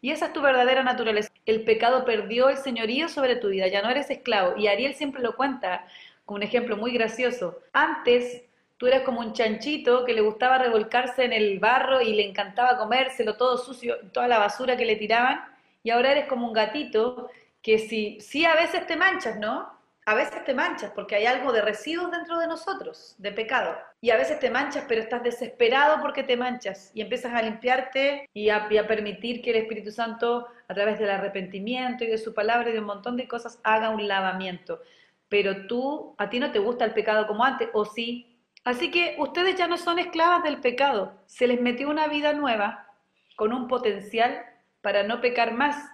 Y 0.00 0.10
esa 0.10 0.26
es 0.26 0.32
tu 0.32 0.42
verdadera 0.42 0.82
naturaleza. 0.82 1.32
El 1.46 1.64
pecado 1.64 2.04
perdió 2.04 2.48
el 2.48 2.56
señorío 2.56 3.08
sobre 3.08 3.36
tu 3.36 3.48
vida, 3.48 3.68
ya 3.68 3.82
no 3.82 3.90
eres 3.90 4.10
esclavo. 4.10 4.56
Y 4.56 4.66
Ariel 4.66 4.94
siempre 4.94 5.22
lo 5.22 5.36
cuenta 5.36 5.86
con 6.24 6.36
un 6.36 6.42
ejemplo 6.42 6.76
muy 6.76 6.92
gracioso. 6.92 7.60
Antes 7.72 8.44
tú 8.78 8.88
eras 8.88 9.02
como 9.02 9.20
un 9.20 9.32
chanchito 9.32 10.04
que 10.04 10.12
le 10.12 10.20
gustaba 10.20 10.58
revolcarse 10.58 11.24
en 11.24 11.32
el 11.32 11.60
barro 11.60 12.00
y 12.00 12.14
le 12.14 12.26
encantaba 12.28 12.78
comérselo 12.78 13.36
todo 13.36 13.58
sucio, 13.58 13.96
toda 14.12 14.26
la 14.26 14.38
basura 14.38 14.76
que 14.76 14.84
le 14.84 14.96
tiraban. 14.96 15.40
Y 15.84 15.90
ahora 15.90 16.12
eres 16.12 16.26
como 16.26 16.48
un 16.48 16.52
gatito 16.52 17.30
que 17.62 17.78
si, 17.78 18.20
sí 18.20 18.44
a 18.44 18.54
veces 18.54 18.86
te 18.86 18.96
manchas, 18.96 19.38
¿no? 19.38 19.80
A 20.04 20.14
veces 20.14 20.44
te 20.44 20.52
manchas 20.52 20.90
porque 20.90 21.14
hay 21.14 21.26
algo 21.26 21.52
de 21.52 21.62
residuos 21.62 22.10
dentro 22.10 22.36
de 22.40 22.48
nosotros, 22.48 23.14
de 23.18 23.30
pecado. 23.30 23.78
Y 24.00 24.10
a 24.10 24.16
veces 24.16 24.40
te 24.40 24.50
manchas, 24.50 24.84
pero 24.88 25.00
estás 25.00 25.22
desesperado 25.22 26.02
porque 26.02 26.24
te 26.24 26.36
manchas 26.36 26.90
y 26.92 27.02
empiezas 27.02 27.32
a 27.32 27.42
limpiarte 27.42 28.28
y 28.34 28.48
a, 28.48 28.66
y 28.68 28.78
a, 28.78 28.88
permitir 28.88 29.40
que 29.40 29.50
el 29.50 29.58
Espíritu 29.58 29.92
Santo, 29.92 30.48
a 30.66 30.74
través 30.74 30.98
del 30.98 31.10
arrepentimiento 31.10 32.02
y 32.02 32.08
de 32.08 32.18
su 32.18 32.34
palabra 32.34 32.70
y 32.70 32.72
de 32.72 32.80
un 32.80 32.86
montón 32.86 33.16
de 33.16 33.28
cosas, 33.28 33.60
haga 33.62 33.90
un 33.90 34.08
lavamiento. 34.08 34.80
Pero 35.28 35.68
tú, 35.68 36.16
a 36.18 36.28
ti 36.28 36.40
no 36.40 36.50
te 36.50 36.58
gusta 36.58 36.84
el 36.84 36.94
pecado 36.94 37.28
como 37.28 37.44
antes, 37.44 37.68
o 37.72 37.84
sí. 37.84 38.36
Así 38.64 38.90
que 38.90 39.14
ustedes 39.18 39.54
ya 39.54 39.68
no 39.68 39.78
son 39.78 40.00
esclavas 40.00 40.42
del 40.42 40.60
pecado. 40.60 41.12
Se 41.26 41.46
les 41.46 41.60
metió 41.60 41.88
una 41.88 42.08
vida 42.08 42.32
nueva 42.32 42.88
con 43.36 43.52
un 43.52 43.68
potencial 43.68 44.44
para 44.80 45.04
no 45.04 45.20
pecar 45.20 45.54
más. 45.54 45.92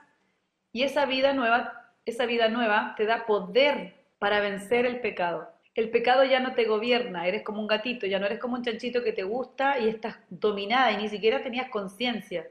Y 0.72 0.82
esa 0.82 1.06
vida 1.06 1.32
nueva, 1.32 1.94
esa 2.04 2.26
vida 2.26 2.48
nueva 2.48 2.94
te 2.96 3.06
da 3.06 3.26
poder 3.26 3.94
para 4.18 4.40
vencer 4.40 4.86
el 4.86 5.00
pecado. 5.00 5.48
El 5.74 5.90
pecado 5.90 6.24
ya 6.24 6.40
no 6.40 6.54
te 6.54 6.64
gobierna, 6.64 7.26
eres 7.26 7.44
como 7.44 7.60
un 7.60 7.68
gatito, 7.68 8.06
ya 8.06 8.18
no 8.18 8.26
eres 8.26 8.40
como 8.40 8.56
un 8.56 8.64
chanchito 8.64 9.04
que 9.04 9.12
te 9.12 9.22
gusta 9.22 9.78
y 9.78 9.88
estás 9.88 10.18
dominada 10.28 10.92
y 10.92 10.96
ni 10.96 11.08
siquiera 11.08 11.42
tenías 11.42 11.70
conciencia. 11.70 12.48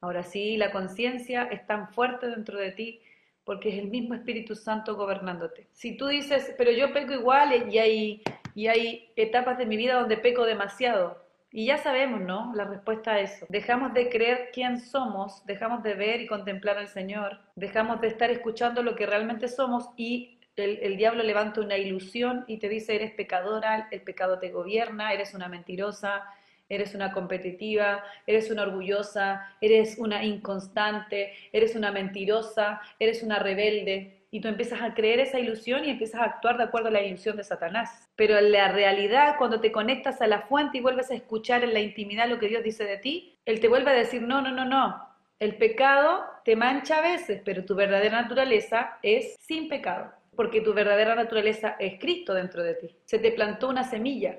Ahora 0.00 0.22
sí, 0.22 0.56
la 0.56 0.70
conciencia 0.70 1.44
es 1.50 1.66
tan 1.66 1.92
fuerte 1.92 2.28
dentro 2.28 2.58
de 2.58 2.70
ti 2.70 3.00
porque 3.44 3.70
es 3.70 3.78
el 3.78 3.88
mismo 3.88 4.14
Espíritu 4.14 4.54
Santo 4.54 4.94
gobernándote. 4.94 5.66
Si 5.72 5.96
tú 5.96 6.06
dices, 6.06 6.54
pero 6.56 6.70
yo 6.70 6.92
peco 6.92 7.12
igual 7.12 7.72
y 7.72 7.78
hay, 7.78 8.22
y 8.54 8.68
hay 8.68 9.12
etapas 9.16 9.58
de 9.58 9.66
mi 9.66 9.76
vida 9.76 9.98
donde 9.98 10.16
peco 10.16 10.44
demasiado, 10.44 11.20
y 11.52 11.66
ya 11.66 11.78
sabemos, 11.78 12.20
¿no? 12.20 12.52
La 12.54 12.64
respuesta 12.64 13.12
a 13.12 13.20
eso. 13.20 13.46
Dejamos 13.48 13.92
de 13.92 14.08
creer 14.08 14.50
quién 14.52 14.80
somos, 14.80 15.44
dejamos 15.46 15.82
de 15.82 15.94
ver 15.94 16.20
y 16.20 16.26
contemplar 16.26 16.78
al 16.78 16.88
Señor, 16.88 17.40
dejamos 17.56 18.00
de 18.00 18.08
estar 18.08 18.30
escuchando 18.30 18.82
lo 18.82 18.94
que 18.94 19.06
realmente 19.06 19.48
somos 19.48 19.90
y 19.96 20.38
el, 20.56 20.96
diablo 20.96 21.22
levanta 21.22 21.60
una 21.60 21.78
ilusión 21.78 22.44
y 22.46 22.58
te 22.58 22.68
dice, 22.68 22.94
eres 22.94 23.12
pecadora, 23.12 23.88
el 23.90 24.02
pecado 24.02 24.38
te 24.38 24.50
gobierna, 24.50 25.12
eres 25.12 25.32
una 25.34 25.48
mentirosa, 25.48 26.24
eres 26.68 26.94
una 26.94 27.12
competitiva, 27.12 28.04
eres 28.26 28.50
una 28.50 28.62
orgullosa, 28.62 29.56
eres 29.60 29.96
una 29.98 30.22
inconstante, 30.22 31.32
eres 31.52 31.74
una 31.74 31.92
mentirosa, 31.92 32.80
eres 32.98 33.22
una 33.22 33.38
rebelde. 33.38 34.19
Y 34.30 34.40
tú 34.40 34.48
empiezas 34.48 34.80
a 34.82 34.94
creer 34.94 35.20
esa 35.20 35.40
ilusión 35.40 35.84
y 35.84 35.90
empiezas 35.90 36.20
a 36.20 36.24
actuar 36.24 36.56
de 36.56 36.64
acuerdo 36.64 36.88
a 36.88 36.92
la 36.92 37.02
ilusión 37.02 37.36
de 37.36 37.44
Satanás. 37.44 38.08
Pero 38.16 38.38
en 38.38 38.52
la 38.52 38.68
realidad, 38.68 39.34
cuando 39.38 39.60
te 39.60 39.72
conectas 39.72 40.20
a 40.22 40.26
la 40.26 40.42
fuente 40.42 40.78
y 40.78 40.80
vuelves 40.80 41.10
a 41.10 41.14
escuchar 41.14 41.64
en 41.64 41.74
la 41.74 41.80
intimidad 41.80 42.28
lo 42.28 42.38
que 42.38 42.48
Dios 42.48 42.62
dice 42.62 42.84
de 42.84 42.98
ti, 42.98 43.38
Él 43.44 43.60
te 43.60 43.68
vuelve 43.68 43.90
a 43.90 43.94
decir, 43.94 44.22
no, 44.22 44.40
no, 44.40 44.52
no, 44.52 44.64
no. 44.64 45.08
El 45.38 45.56
pecado 45.56 46.24
te 46.44 46.54
mancha 46.54 46.98
a 46.98 47.02
veces, 47.02 47.42
pero 47.44 47.64
tu 47.64 47.74
verdadera 47.74 48.22
naturaleza 48.22 48.98
es 49.02 49.36
sin 49.40 49.68
pecado 49.68 50.12
porque 50.40 50.62
tu 50.62 50.72
verdadera 50.72 51.14
naturaleza 51.14 51.76
es 51.78 52.00
Cristo 52.00 52.32
dentro 52.32 52.62
de 52.62 52.74
ti. 52.74 52.96
Se 53.04 53.18
te 53.18 53.30
plantó 53.30 53.68
una 53.68 53.84
semilla, 53.84 54.38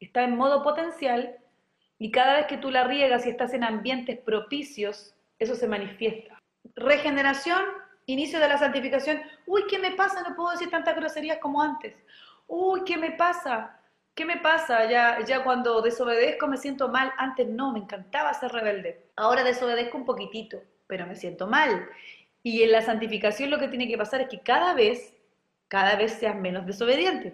está 0.00 0.24
en 0.24 0.34
modo 0.34 0.62
potencial 0.62 1.36
y 1.98 2.10
cada 2.10 2.36
vez 2.36 2.46
que 2.46 2.56
tú 2.56 2.70
la 2.70 2.84
riegas 2.84 3.26
y 3.26 3.28
estás 3.28 3.52
en 3.52 3.62
ambientes 3.62 4.18
propicios, 4.18 5.14
eso 5.38 5.54
se 5.54 5.68
manifiesta. 5.68 6.38
Regeneración, 6.74 7.62
inicio 8.06 8.38
de 8.40 8.48
la 8.48 8.58
santificación. 8.58 9.20
Uy, 9.46 9.64
¿qué 9.68 9.78
me 9.78 9.92
pasa? 9.92 10.22
No 10.22 10.34
puedo 10.34 10.50
decir 10.50 10.70
tantas 10.70 10.96
groserías 10.96 11.38
como 11.38 11.62
antes. 11.62 11.94
Uy, 12.46 12.82
¿qué 12.84 12.96
me 12.96 13.12
pasa? 13.12 13.78
¿Qué 14.14 14.24
me 14.24 14.36
pasa? 14.38 14.90
Ya, 14.90 15.18
ya 15.24 15.42
cuando 15.44 15.80
desobedezco 15.82 16.46
me 16.46 16.56
siento 16.56 16.88
mal. 16.88 17.12
Antes 17.16 17.48
no, 17.48 17.72
me 17.72 17.78
encantaba 17.80 18.34
ser 18.34 18.52
rebelde. 18.52 19.06
Ahora 19.16 19.44
desobedezco 19.44 19.96
un 19.96 20.04
poquitito, 20.04 20.62
pero 20.86 21.06
me 21.06 21.16
siento 21.16 21.46
mal. 21.46 21.88
Y 22.42 22.62
en 22.62 22.72
la 22.72 22.82
santificación 22.82 23.50
lo 23.50 23.58
que 23.58 23.68
tiene 23.68 23.88
que 23.88 23.96
pasar 23.96 24.20
es 24.22 24.28
que 24.28 24.40
cada 24.40 24.74
vez 24.74 25.14
cada 25.72 25.96
vez 25.96 26.12
seas 26.12 26.36
menos 26.36 26.66
desobediente. 26.66 27.32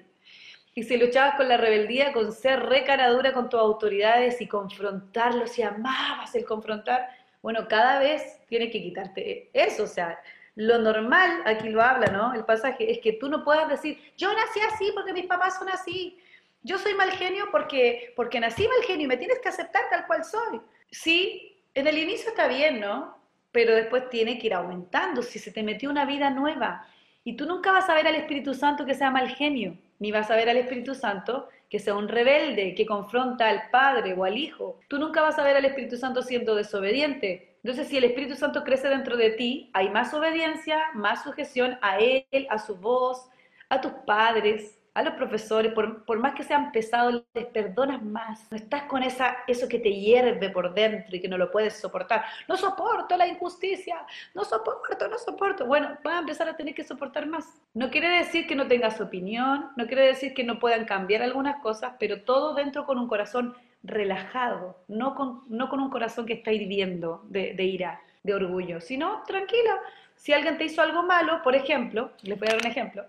Y 0.73 0.85
si 0.85 0.97
luchabas 0.97 1.35
con 1.35 1.49
la 1.49 1.57
rebeldía, 1.57 2.13
con 2.13 2.31
ser 2.31 2.61
recaradura 2.61 3.33
con 3.33 3.49
tus 3.49 3.59
autoridades 3.59 4.41
y 4.41 4.47
confrontarlos 4.47 5.59
y 5.59 5.63
amabas 5.63 6.37
el 6.37 6.45
confrontar, 6.45 7.09
bueno, 7.43 7.67
cada 7.67 7.99
vez 7.99 8.39
tienes 8.47 8.71
que 8.71 8.81
quitarte 8.81 9.51
eso. 9.53 9.83
O 9.83 9.87
sea, 9.89 10.21
lo 10.59 10.79
normal, 10.81 11.43
aquí 11.45 11.69
lo 11.69 11.81
habla, 11.81 12.09
¿no? 12.09 12.35
El 12.35 12.45
pasaje 12.45 12.91
es 12.91 12.99
que 12.99 13.13
tú 13.13 13.29
no 13.29 13.45
puedas 13.45 13.69
decir, 13.69 13.97
yo 14.17 14.29
nací 14.35 14.59
así 14.61 14.91
porque 14.93 15.13
mis 15.13 15.27
papás 15.27 15.57
son 15.57 15.69
así. 15.69 16.19
Yo 16.63 16.79
soy 16.79 16.95
mal 16.95 17.13
genio 17.13 17.47
porque, 17.53 18.13
porque 18.17 18.41
nací 18.41 18.67
mal 18.67 18.83
genio 18.85 19.05
y 19.05 19.09
me 19.09 19.17
tienes 19.17 19.39
que 19.39 19.51
aceptar 19.51 19.85
tal 19.89 20.05
cual 20.09 20.25
soy. 20.25 20.61
Sí, 20.91 21.63
en 21.75 21.87
el 21.87 21.97
inicio 21.97 22.31
está 22.31 22.49
bien, 22.49 22.81
¿no? 22.81 23.17
Pero 23.53 23.73
después 23.73 24.11
tiene 24.11 24.37
que 24.41 24.49
ir 24.49 24.55
aumentando. 24.55 25.23
Si 25.23 25.39
se 25.39 25.53
te 25.53 25.63
metió 25.63 25.91
una 25.91 26.05
vida 26.05 26.29
nueva, 26.31 26.85
y 27.23 27.37
tú 27.37 27.47
nunca 27.47 27.71
vas 27.71 27.89
a 27.89 27.95
ver 27.95 28.09
al 28.09 28.17
Espíritu 28.17 28.53
Santo 28.53 28.85
que 28.85 28.95
sea 28.95 29.13
mal 29.13 29.29
genio, 29.29 29.79
ni 30.01 30.11
vas 30.11 30.29
a 30.29 30.35
ver 30.35 30.49
al 30.49 30.57
Espíritu 30.57 30.97
Santo 30.97 31.49
que 31.71 31.79
sea 31.79 31.95
un 31.95 32.09
rebelde, 32.09 32.75
que 32.75 32.85
confronta 32.85 33.49
al 33.49 33.71
Padre 33.71 34.15
o 34.15 34.25
al 34.25 34.37
Hijo. 34.37 34.81
Tú 34.89 34.99
nunca 34.99 35.23
vas 35.23 35.39
a 35.39 35.45
ver 35.45 35.57
al 35.57 35.67
Espíritu 35.67 35.97
Santo 35.97 36.23
siendo 36.23 36.57
desobediente. 36.57 37.48
Entonces, 37.63 37.89
si 37.89 37.97
el 37.97 38.05
Espíritu 38.05 38.37
Santo 38.37 38.65
crece 38.65 38.89
dentro 38.89 39.17
de 39.17 39.31
ti, 39.31 39.71
hay 39.75 39.91
más 39.91 40.15
obediencia, 40.15 40.81
más 40.95 41.23
sujeción 41.23 41.79
a 41.83 41.99
Él, 41.99 42.25
a 42.51 42.59
su 42.59 42.77
voz, 42.77 43.29
a 43.69 43.81
tus 43.81 43.93
padres, 44.07 44.79
a 44.99 45.03
los 45.03 45.15
profesores, 45.15 45.73
por, 45.73 46.19
más 46.19 46.35
que 46.35 46.43
sean 46.43 46.73
pesados, 46.73 47.23
les 47.33 47.47
perdonas 47.47 48.03
más. 48.03 48.51
No 48.51 48.57
estás 48.57 48.83
con 48.85 49.05
esa, 49.05 49.37
eso 49.47 49.69
que 49.69 49.79
te 49.79 49.93
hierve 49.93 50.51
por 50.51 50.75
dentro 50.75 51.15
y 51.15 51.21
que 51.21 51.29
no 51.29 51.39
lo 51.39 51.53
puedes 51.53 51.79
soportar. 51.79 52.25
No 52.49 52.57
soporto 52.57 53.17
la 53.17 53.29
injusticia, 53.29 54.05
no 54.35 54.45
soporto, 54.45 55.07
no 55.09 55.17
soporto. 55.19 55.67
Bueno, 55.67 55.97
vas 56.03 56.15
a 56.15 56.19
empezar 56.19 56.49
a 56.49 56.57
tener 56.57 56.75
que 56.75 56.83
soportar 56.83 57.27
más. 57.27 57.47
No 57.75 57.91
quiere 57.91 58.09
decir 58.09 58.49
que 58.49 58.57
no 58.57 58.67
tengas 58.67 59.01
opinión, 59.01 59.71
no 59.77 59.87
quiere 59.87 60.05
decir 60.05 60.35
que 60.35 60.43
no 60.43 60.59
puedan 60.59 60.85
cambiar 60.85 61.23
algunas 61.23 61.63
cosas, 61.63 61.93
pero 62.01 62.23
todo 62.23 62.55
dentro 62.55 62.85
con 62.85 62.99
un 62.99 63.07
corazón 63.07 63.55
relajado, 63.83 64.83
no 64.89 65.15
con, 65.15 65.43
no 65.49 65.69
con 65.69 65.81
un 65.81 65.91
corazón 65.91 66.27
que 66.27 66.35
está 66.35 66.53
hirviendo 66.53 67.23
de, 67.29 67.63
ira, 67.65 68.01
de 68.23 68.35
orgullo, 68.35 68.81
sino 68.81 69.23
tranquila. 69.25 69.81
Si 70.17 70.33
alguien 70.33 70.59
te 70.59 70.65
hizo 70.65 70.83
algo 70.83 71.03
malo, 71.03 71.43
por 71.43 71.55
ejemplo, 71.55 72.13
les 72.23 72.39
voy 72.39 72.49
a 72.49 72.53
dar 72.53 72.61
un 72.61 72.71
ejemplo, 72.71 73.07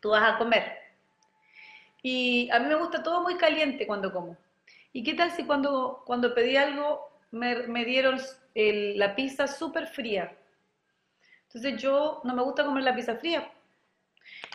tú 0.00 0.10
vas 0.10 0.34
a 0.34 0.38
comer 0.38 0.80
y 2.02 2.48
a 2.50 2.58
mí 2.58 2.66
me 2.66 2.74
gusta 2.76 3.02
todo 3.02 3.22
muy 3.22 3.36
caliente 3.36 3.86
cuando 3.86 4.12
como. 4.12 4.36
¿Y 4.92 5.02
qué 5.02 5.14
tal 5.14 5.30
si 5.30 5.44
cuando, 5.44 6.02
cuando 6.06 6.34
pedí 6.34 6.56
algo 6.56 7.10
me, 7.30 7.84
dieron 7.84 8.20
la 8.54 9.14
pizza 9.14 9.46
súper 9.46 9.86
fría? 9.86 10.34
Entonces 11.44 11.80
yo 11.80 12.20
no 12.24 12.34
me 12.34 12.42
gusta 12.42 12.64
comer 12.64 12.84
la 12.84 12.94
pizza 12.94 13.16
fría. 13.16 13.50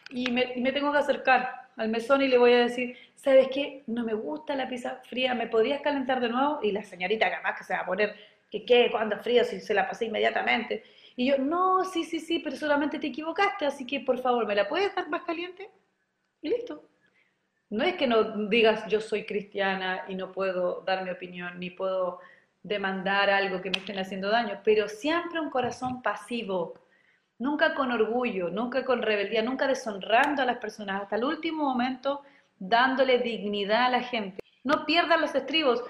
Y 0.10 0.32
me, 0.32 0.72
tengo 0.72 0.92
que 0.92 0.98
acercar 0.98 1.65
al 1.78 1.90
mesón 1.90 2.22
y 2.22 2.28
le 2.28 2.38
voy 2.38 2.54
a 2.54 2.60
decir, 2.60 2.98
¿sabes 3.16 3.50
qué? 3.54 3.84
No 3.88 4.04
me 4.04 4.14
gusta 4.14 4.56
la 4.56 4.68
pizza 4.68 5.02
fría, 5.04 5.34
¿me 5.34 5.48
podrías 5.48 5.82
calentar 5.82 6.20
de 6.20 6.30
nuevo? 6.30 6.60
Y 6.64 6.72
la 6.72 6.84
señorita 6.84 7.30
capaz 7.30 7.58
que 7.58 7.64
se 7.64 7.74
va 7.74 7.80
a 7.82 7.86
poner, 7.86 8.16
que 8.50 8.66
qué, 8.66 8.90
cuando 8.92 9.18
fría, 9.18 9.44
si 9.44 9.60
se 9.60 9.74
la 9.74 9.88
pasé 9.88 10.06
inmediatamente. 10.06 10.84
Y 11.16 11.28
yo, 11.28 11.38
no, 11.38 11.84
sí, 11.86 12.04
sí, 12.04 12.20
sí, 12.20 12.40
pero 12.40 12.56
solamente 12.56 13.00
te 13.00 13.08
equivocaste, 13.08 13.66
así 13.66 13.86
que 13.86 14.00
por 14.02 14.20
favor, 14.20 14.46
¿me 14.46 14.56
la 14.56 14.68
puedes 14.68 14.94
dar 14.96 15.10
más 15.10 15.24
caliente? 15.24 15.70
Y 16.42 16.50
listo. 16.50 16.84
No 17.70 17.84
es 17.84 17.96
que 17.96 18.08
no 18.08 18.48
digas 18.48 18.86
yo 18.88 19.02
soy 19.02 19.26
cristiana 19.26 20.06
y 20.08 20.16
no 20.16 20.32
puedo 20.32 20.82
dar 20.82 21.04
mi 21.04 21.10
opinión, 21.10 21.60
ni 21.60 21.72
puedo 21.72 22.20
demandar 22.64 23.30
algo 23.30 23.62
que 23.62 23.70
me 23.70 23.78
estén 23.78 24.00
haciendo 24.00 24.30
daño, 24.30 24.62
pero 24.64 24.88
siempre 24.88 25.40
un 25.40 25.50
corazón 25.50 26.02
pasivo, 26.02 26.76
nunca 27.40 27.74
con 27.76 27.92
orgullo, 27.92 28.50
nunca 28.50 28.86
con 28.86 29.02
rebeldía, 29.02 29.42
nunca 29.42 29.68
deshonrando 29.68 30.42
a 30.42 30.46
las 30.46 30.58
personas, 30.58 31.04
hasta 31.04 31.16
el 31.16 31.24
último 31.24 31.64
momento 31.64 32.22
dándole 32.58 33.20
dignidad 33.20 33.86
a 33.86 33.90
la 33.90 34.02
gente. 34.02 34.42
No 34.64 34.86
pierdas 34.86 35.20
los 35.20 35.36
estribos, 35.36 35.84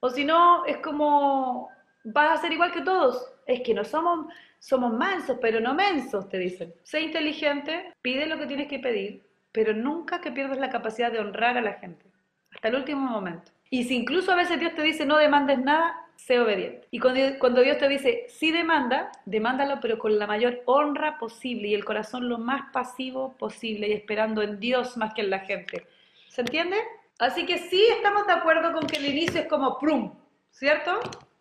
o 0.00 0.10
si 0.10 0.24
no, 0.24 0.64
es 0.66 0.78
como 0.78 1.70
vas 2.04 2.38
a 2.38 2.42
ser 2.42 2.52
igual 2.52 2.72
que 2.72 2.82
todos. 2.82 3.26
Es 3.46 3.60
que 3.62 3.74
no 3.74 3.84
somos, 3.84 4.26
somos 4.58 4.92
mansos, 4.92 5.38
pero 5.40 5.60
no 5.60 5.74
mensos, 5.74 6.28
te 6.28 6.38
dicen. 6.38 6.74
Sé 6.82 7.00
inteligente, 7.00 7.92
pide 8.02 8.26
lo 8.26 8.38
que 8.38 8.46
tienes 8.46 8.68
que 8.68 8.78
pedir, 8.78 9.22
pero 9.52 9.72
nunca 9.72 10.20
que 10.20 10.32
pierdas 10.32 10.58
la 10.58 10.70
capacidad 10.70 11.10
de 11.10 11.20
honrar 11.20 11.56
a 11.56 11.62
la 11.62 11.74
gente, 11.74 12.06
hasta 12.50 12.68
el 12.68 12.76
último 12.76 13.00
momento. 13.08 13.52
Y 13.70 13.84
si 13.84 13.96
incluso 13.96 14.32
a 14.32 14.36
veces 14.36 14.60
Dios 14.60 14.74
te 14.74 14.82
dice 14.82 15.06
no 15.06 15.16
demandes 15.16 15.58
nada, 15.58 16.03
sé 16.16 16.40
obediente. 16.40 16.86
Y 16.90 16.98
cuando, 17.00 17.60
Dios 17.60 17.78
te 17.78 17.88
dice, 17.88 18.26
sí 18.28 18.50
demanda, 18.50 19.12
demándalo, 19.26 19.78
pero 19.80 19.98
con 19.98 20.18
la 20.18 20.26
mayor 20.26 20.62
honra 20.64 21.18
posible 21.18 21.68
y 21.68 21.74
el 21.74 21.84
corazón 21.84 22.28
lo 22.28 22.38
más 22.38 22.72
pasivo 22.72 23.36
posible 23.36 23.88
y 23.88 23.92
esperando 23.92 24.42
en 24.42 24.58
Dios 24.58 24.96
más 24.96 25.14
que 25.14 25.22
en 25.22 25.30
la 25.30 25.40
gente. 25.40 25.86
¿Se 26.28 26.40
entiende? 26.40 26.76
Así 27.18 27.46
que 27.46 27.58
sí 27.58 27.84
estamos 27.90 28.26
de 28.26 28.32
acuerdo 28.32 28.72
con 28.72 28.86
que 28.86 28.96
el 28.96 29.06
inicio 29.06 29.40
es 29.40 29.46
como 29.46 29.78
prum, 29.78 30.14
¿cierto? 30.50 30.98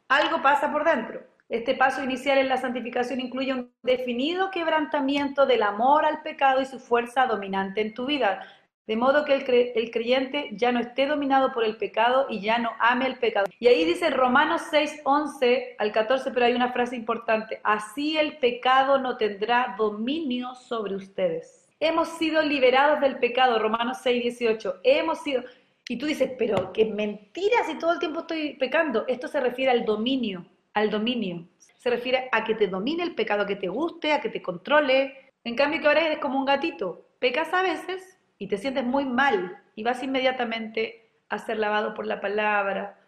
Algo 0.08 0.42
pasa 0.42 0.72
por 0.72 0.84
dentro. 0.84 1.22
Este 1.50 1.76
paso 1.76 2.04
inicial 2.04 2.38
en 2.38 2.50
la 2.50 2.58
santificación 2.58 3.20
incluye 3.20 3.54
un 3.54 3.72
definido 3.84 4.50
quebrantamiento 4.50 5.46
del 5.46 5.64
amor 5.64 6.06
al 6.06 6.22
pecado 6.22 6.62
y 6.62 6.66
su 6.66 6.80
fuerza 6.80 7.26
dominante 7.26 7.82
en 7.82 7.94
tu 7.94 8.06
vida. 8.06 8.42
De 8.86 8.98
modo 8.98 9.24
que 9.24 9.34
el, 9.34 9.92
creyente 9.92 10.50
ya 10.52 10.74
no 10.74 10.82
esté 10.82 11.08
dominado 11.08 11.54
por 11.54 11.64
el 11.64 11.78
pecado 11.78 12.26
y 12.30 12.42
ya 12.42 12.58
no 12.58 12.72
ame 12.80 13.08
el 13.08 13.18
pecado. 13.18 13.48
Y 13.58 13.68
ahí 13.68 13.86
dice 13.86 14.10
Romanos 14.10 14.64
6, 14.72 15.02
11 15.06 15.76
al 15.80 15.94
14, 15.94 16.32
pero 16.32 16.46
hay 16.46 16.54
una 16.54 16.74
frase 16.74 16.98
importante. 16.98 17.62
Así 17.64 18.18
el 18.18 18.38
pecado 18.40 19.00
no 19.00 19.16
tendrá 19.16 19.76
dominio 19.78 20.54
sobre 20.56 20.96
ustedes. 20.96 21.66
Hemos 21.80 22.10
sido 22.18 22.42
liberados 22.42 23.00
del 23.00 23.20
pecado, 23.20 23.58
Romanos 23.58 24.00
6, 24.04 24.22
18. 24.22 24.82
Hemos 24.84 25.20
sido... 25.20 25.44
Y 25.88 25.98
tú 25.98 26.06
dices, 26.06 26.32
pero 26.38 26.74
qué 26.74 26.86
mentira 26.86 27.64
si 27.66 27.78
todo 27.78 27.94
el 27.94 28.00
tiempo 28.00 28.22
estoy 28.22 28.56
pecando. 28.56 29.06
Esto 29.08 29.30
se 29.30 29.40
refiere 29.40 29.72
al 29.72 29.86
dominio, 29.86 30.46
al 30.74 30.90
dominio. 30.90 31.46
Se 31.58 31.90
refiere 31.90 32.30
a 32.32 32.44
que 32.44 32.56
te 32.56 32.68
domine 32.68 33.04
el 33.04 33.16
pecado, 33.16 33.44
a 33.44 33.48
que 33.48 33.58
te 33.58 33.68
guste, 33.68 34.12
a 34.12 34.20
que 34.20 34.30
te 34.30 34.42
controle. 34.42 35.32
En 35.44 35.56
cambio 35.56 35.80
que 35.82 35.88
ahora 35.88 36.06
eres 36.06 36.20
como 36.20 36.40
un 36.40 36.46
gatito. 36.46 37.06
Pecas 37.20 37.54
a 37.54 37.62
veces, 37.62 38.13
y 38.44 38.48
te 38.48 38.58
sientes 38.58 38.84
muy 38.84 39.06
mal 39.06 39.58
y 39.74 39.84
vas 39.84 40.04
inmediatamente 40.04 41.10
a 41.30 41.38
ser 41.38 41.58
lavado 41.60 41.94
por 41.94 42.06
la 42.06 42.20
palabra, 42.20 43.00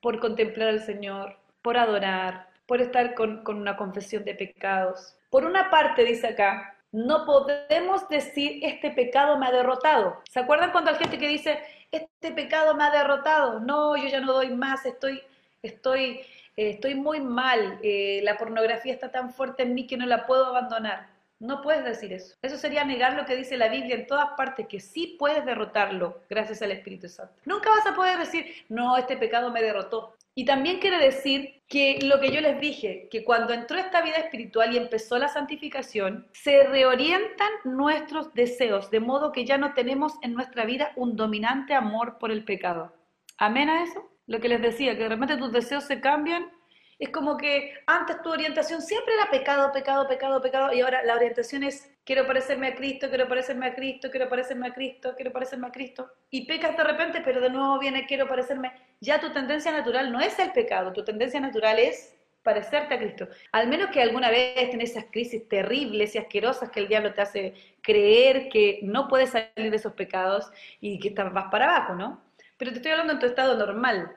por 0.00 0.20
contemplar 0.20 0.68
al 0.68 0.80
Señor, 0.80 1.40
por 1.60 1.76
adorar, 1.76 2.50
por 2.66 2.80
estar 2.80 3.14
con, 3.16 3.42
una 3.48 3.76
confesión 3.76 4.24
de 4.24 4.36
pecados. 4.36 5.16
Por 5.28 5.44
una 5.44 5.70
parte, 5.70 6.04
dice 6.04 6.28
acá, 6.28 6.76
no 6.92 7.26
podemos 7.26 8.08
decir 8.08 8.60
este 8.62 8.92
pecado 8.92 9.36
me 9.38 9.46
ha 9.46 9.50
derrotado. 9.50 10.22
¿Se 10.30 10.38
acuerdan 10.38 10.70
cuando 10.70 10.92
hay 10.92 10.98
gente 10.98 11.18
que 11.18 11.26
dice 11.26 11.58
este 11.90 12.30
pecado 12.30 12.76
me 12.76 12.84
ha 12.84 12.90
derrotado? 12.92 13.58
No, 13.58 13.96
yo 13.96 14.06
ya 14.06 14.20
no 14.20 14.34
doy 14.34 14.50
más, 14.50 14.86
estoy, 14.86 15.20
estoy, 15.62 16.20
eh, 16.56 16.70
estoy 16.70 16.94
muy 16.94 17.20
mal, 17.20 17.80
eh, 17.82 18.20
la 18.22 18.38
pornografía 18.38 18.92
está 18.92 19.10
tan 19.10 19.32
fuerte 19.32 19.64
en 19.64 19.74
mí 19.74 19.88
que 19.88 19.96
no 19.96 20.06
la 20.06 20.26
puedo 20.26 20.46
abandonar. 20.46 21.15
No 21.38 21.60
puedes 21.60 21.84
decir 21.84 22.12
eso. 22.12 22.34
Eso 22.40 22.56
sería 22.56 22.84
negar 22.84 23.14
lo 23.14 23.26
que 23.26 23.36
dice 23.36 23.58
la 23.58 23.68
Biblia 23.68 23.94
en 23.94 24.06
todas 24.06 24.30
partes, 24.36 24.66
que 24.68 24.80
sí 24.80 25.16
puedes 25.18 25.44
derrotarlo 25.44 26.22
gracias 26.30 26.62
al 26.62 26.72
Espíritu 26.72 27.08
Santo. 27.08 27.34
Nunca 27.44 27.70
vas 27.70 27.86
a 27.86 27.94
poder 27.94 28.18
decir, 28.18 28.46
no, 28.68 28.96
este 28.96 29.16
pecado 29.16 29.50
me 29.50 29.62
derrotó. 29.62 30.16
Y 30.34 30.44
también 30.44 30.80
quiere 30.80 30.98
decir 30.98 31.62
que 31.68 31.98
lo 32.02 32.20
que 32.20 32.30
yo 32.30 32.40
les 32.40 32.60
dije, 32.60 33.08
que 33.10 33.24
cuando 33.24 33.52
entró 33.52 33.78
esta 33.78 34.02
vida 34.02 34.16
espiritual 34.16 34.72
y 34.72 34.76
empezó 34.78 35.18
la 35.18 35.28
santificación, 35.28 36.26
se 36.32 36.64
reorientan 36.64 37.50
nuestros 37.64 38.32
deseos, 38.34 38.90
de 38.90 39.00
modo 39.00 39.32
que 39.32 39.44
ya 39.44 39.58
no 39.58 39.74
tenemos 39.74 40.14
en 40.22 40.34
nuestra 40.34 40.64
vida 40.64 40.92
un 40.96 41.16
dominante 41.16 41.74
amor 41.74 42.18
por 42.18 42.30
el 42.30 42.44
pecado. 42.44 42.94
¿Amén 43.38 43.68
a 43.68 43.82
eso? 43.82 44.10
Lo 44.26 44.40
que 44.40 44.48
les 44.48 44.60
decía, 44.60 44.96
que 44.96 45.04
de 45.04 45.08
repente 45.08 45.36
tus 45.36 45.52
deseos 45.52 45.84
se 45.84 46.00
cambian 46.00 46.50
es 46.98 47.10
como 47.10 47.36
que 47.36 47.74
antes 47.86 48.22
tu 48.22 48.30
orientación 48.30 48.80
siempre 48.80 49.12
era 49.14 49.30
pecado, 49.30 49.70
pecado, 49.72 50.08
pecado, 50.08 50.40
pecado, 50.40 50.72
y 50.72 50.80
ahora 50.80 51.02
la 51.04 51.14
orientación 51.14 51.62
es 51.62 51.90
quiero 52.04 52.26
parecerme 52.26 52.68
a 52.68 52.74
Cristo, 52.74 53.08
quiero 53.08 53.28
parecerme 53.28 53.66
a 53.66 53.74
Cristo, 53.74 54.10
quiero 54.10 54.28
parecerme 54.28 54.68
a 54.68 54.72
Cristo, 54.72 55.12
quiero 55.14 55.32
parecerme 55.32 55.66
a 55.66 55.72
Cristo. 55.72 56.10
Y 56.30 56.46
pecas 56.46 56.76
de 56.76 56.84
repente, 56.84 57.20
pero 57.22 57.40
de 57.40 57.50
nuevo 57.50 57.78
viene 57.78 58.06
quiero 58.06 58.26
parecerme. 58.26 58.72
Ya 59.00 59.20
tu 59.20 59.30
tendencia 59.32 59.72
natural 59.72 60.10
no 60.10 60.20
es 60.20 60.38
el 60.38 60.52
pecado, 60.52 60.92
tu 60.92 61.04
tendencia 61.04 61.38
natural 61.38 61.78
es 61.78 62.14
parecerte 62.42 62.94
a 62.94 62.98
Cristo. 62.98 63.28
Al 63.52 63.68
menos 63.68 63.90
que 63.90 64.00
alguna 64.00 64.30
vez 64.30 64.70
tenés 64.70 64.92
esas 64.92 65.06
crisis 65.10 65.48
terribles 65.48 66.14
y 66.14 66.18
asquerosas 66.18 66.70
que 66.70 66.80
el 66.80 66.88
diablo 66.88 67.12
te 67.12 67.20
hace 67.20 67.54
creer 67.82 68.48
que 68.48 68.78
no 68.82 69.08
puedes 69.08 69.30
salir 69.30 69.70
de 69.70 69.76
esos 69.76 69.92
pecados 69.94 70.50
y 70.80 70.98
que 70.98 71.10
vas 71.10 71.50
para 71.50 71.64
abajo, 71.76 71.94
¿no? 71.94 72.22
Pero 72.56 72.70
te 72.70 72.78
estoy 72.78 72.92
hablando 72.92 73.14
en 73.14 73.18
tu 73.18 73.26
estado 73.26 73.56
normal 73.56 74.16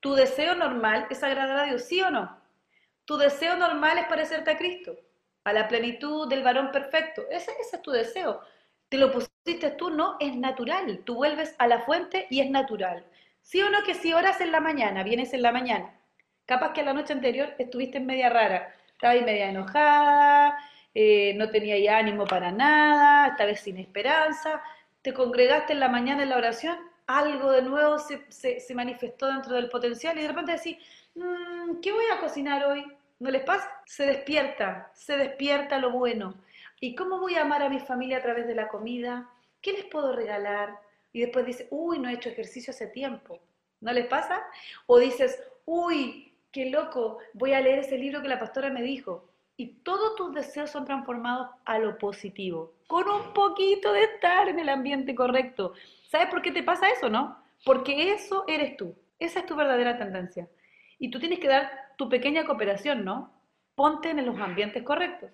¿Tu 0.00 0.14
deseo 0.14 0.54
normal 0.54 1.06
es 1.10 1.22
agradar 1.22 1.58
a 1.58 1.64
Dios, 1.64 1.84
sí 1.84 2.00
o 2.00 2.10
no? 2.10 2.40
Tu 3.04 3.18
deseo 3.18 3.56
normal 3.56 3.98
es 3.98 4.06
parecerte 4.06 4.50
a 4.50 4.56
Cristo, 4.56 4.96
a 5.44 5.52
la 5.52 5.68
plenitud 5.68 6.28
del 6.28 6.42
varón 6.42 6.72
perfecto. 6.72 7.22
Ese, 7.30 7.52
es 7.60 7.82
tu 7.82 7.90
deseo. 7.90 8.40
Te 8.88 8.96
lo 8.96 9.12
pusiste 9.12 9.70
tú, 9.70 9.90
no, 9.90 10.16
es 10.18 10.34
natural. 10.36 11.02
Tú 11.04 11.16
vuelves 11.16 11.54
a 11.58 11.66
la 11.66 11.80
fuente 11.80 12.26
y 12.30 12.40
es 12.40 12.50
natural. 12.50 13.04
¿Sí 13.42 13.60
o 13.62 13.68
no 13.68 13.82
que 13.82 13.94
si 13.94 14.12
oras 14.12 14.40
en 14.40 14.52
la 14.52 14.60
mañana, 14.60 15.02
vienes 15.02 15.34
en 15.34 15.42
la 15.42 15.52
mañana? 15.52 15.94
Capaz 16.46 16.72
que 16.72 16.82
la 16.82 16.94
noche 16.94 17.12
anterior 17.12 17.54
estuviste 17.58 17.98
en 17.98 18.06
media 18.06 18.30
rara, 18.30 18.74
estabas 18.92 19.22
media 19.22 19.50
enojada, 19.50 20.58
eh, 20.94 21.34
no 21.36 21.50
tenía 21.50 21.96
ánimo 21.96 22.26
para 22.26 22.50
nada, 22.52 23.28
estabas 23.28 23.60
sin 23.60 23.76
esperanza, 23.78 24.62
te 25.02 25.12
congregaste 25.12 25.72
en 25.72 25.80
la 25.80 25.88
mañana 25.88 26.22
en 26.22 26.30
la 26.30 26.36
oración 26.36 26.89
algo 27.18 27.50
de 27.50 27.62
nuevo 27.62 27.98
se, 27.98 28.30
se, 28.30 28.74
manifestó 28.74 29.26
dentro 29.26 29.54
del 29.54 29.68
potencial 29.68 30.16
y 30.18 30.22
de 30.22 30.28
repente 30.28 30.52
decís, 30.52 30.76
mm, 31.14 31.80
¿qué 31.80 31.92
voy 31.92 32.04
a 32.12 32.20
cocinar 32.20 32.64
hoy? 32.66 32.84
¿No 33.18 33.30
les 33.30 33.42
pasa? 33.42 33.68
Se 33.84 34.06
despierta, 34.06 34.90
se 34.94 35.16
despierta 35.16 35.78
lo 35.78 35.90
bueno. 35.90 36.34
¿Y 36.80 36.94
cómo 36.94 37.18
voy 37.18 37.34
a 37.34 37.42
amar 37.42 37.62
a 37.62 37.68
mi 37.68 37.80
familia 37.80 38.18
a 38.18 38.22
través 38.22 38.46
de 38.46 38.54
la 38.54 38.68
comida? 38.68 39.28
¿Qué 39.60 39.72
les 39.72 39.84
puedo 39.84 40.14
regalar? 40.14 40.78
Y 41.12 41.20
después 41.20 41.44
dice, 41.44 41.68
uy, 41.70 41.98
no 41.98 42.08
he 42.08 42.14
hecho 42.14 42.30
ejercicio 42.30 42.70
hace 42.70 42.86
tiempo. 42.86 43.38
¿No 43.80 43.92
les 43.92 44.06
pasa? 44.06 44.42
O 44.86 44.98
dices, 44.98 45.42
uy, 45.66 46.32
qué 46.52 46.70
loco, 46.70 47.18
voy 47.34 47.52
a 47.52 47.60
leer 47.60 47.80
ese 47.80 47.98
libro 47.98 48.22
que 48.22 48.28
la 48.28 48.38
pastora 48.38 48.70
me 48.70 48.82
dijo. 48.82 49.28
Y 49.56 49.66
todos 49.82 50.16
tus 50.16 50.32
deseos 50.32 50.70
son 50.70 50.84
transformados 50.84 51.48
a 51.66 51.78
lo 51.78 51.98
positivo, 51.98 52.72
con 52.86 53.08
un 53.08 53.34
poquito 53.34 53.92
de 53.92 54.04
estar 54.04 54.48
en 54.48 54.58
el 54.58 54.70
ambiente 54.70 55.14
correcto. 55.14 55.74
¿Sabes 56.10 56.26
por 56.26 56.42
qué 56.42 56.50
te 56.50 56.64
pasa 56.64 56.90
eso, 56.90 57.08
no? 57.08 57.36
Porque 57.64 58.12
eso 58.12 58.42
eres 58.48 58.76
tú. 58.76 58.96
Esa 59.20 59.40
es 59.40 59.46
tu 59.46 59.54
verdadera 59.54 59.96
tendencia. 59.96 60.48
Y 60.98 61.08
tú 61.08 61.20
tienes 61.20 61.38
que 61.38 61.46
dar 61.46 61.70
tu 61.96 62.08
pequeña 62.08 62.44
cooperación, 62.44 63.04
¿no? 63.04 63.32
Ponte 63.76 64.10
en 64.10 64.26
los 64.26 64.36
ambientes 64.40 64.82
correctos. 64.82 65.30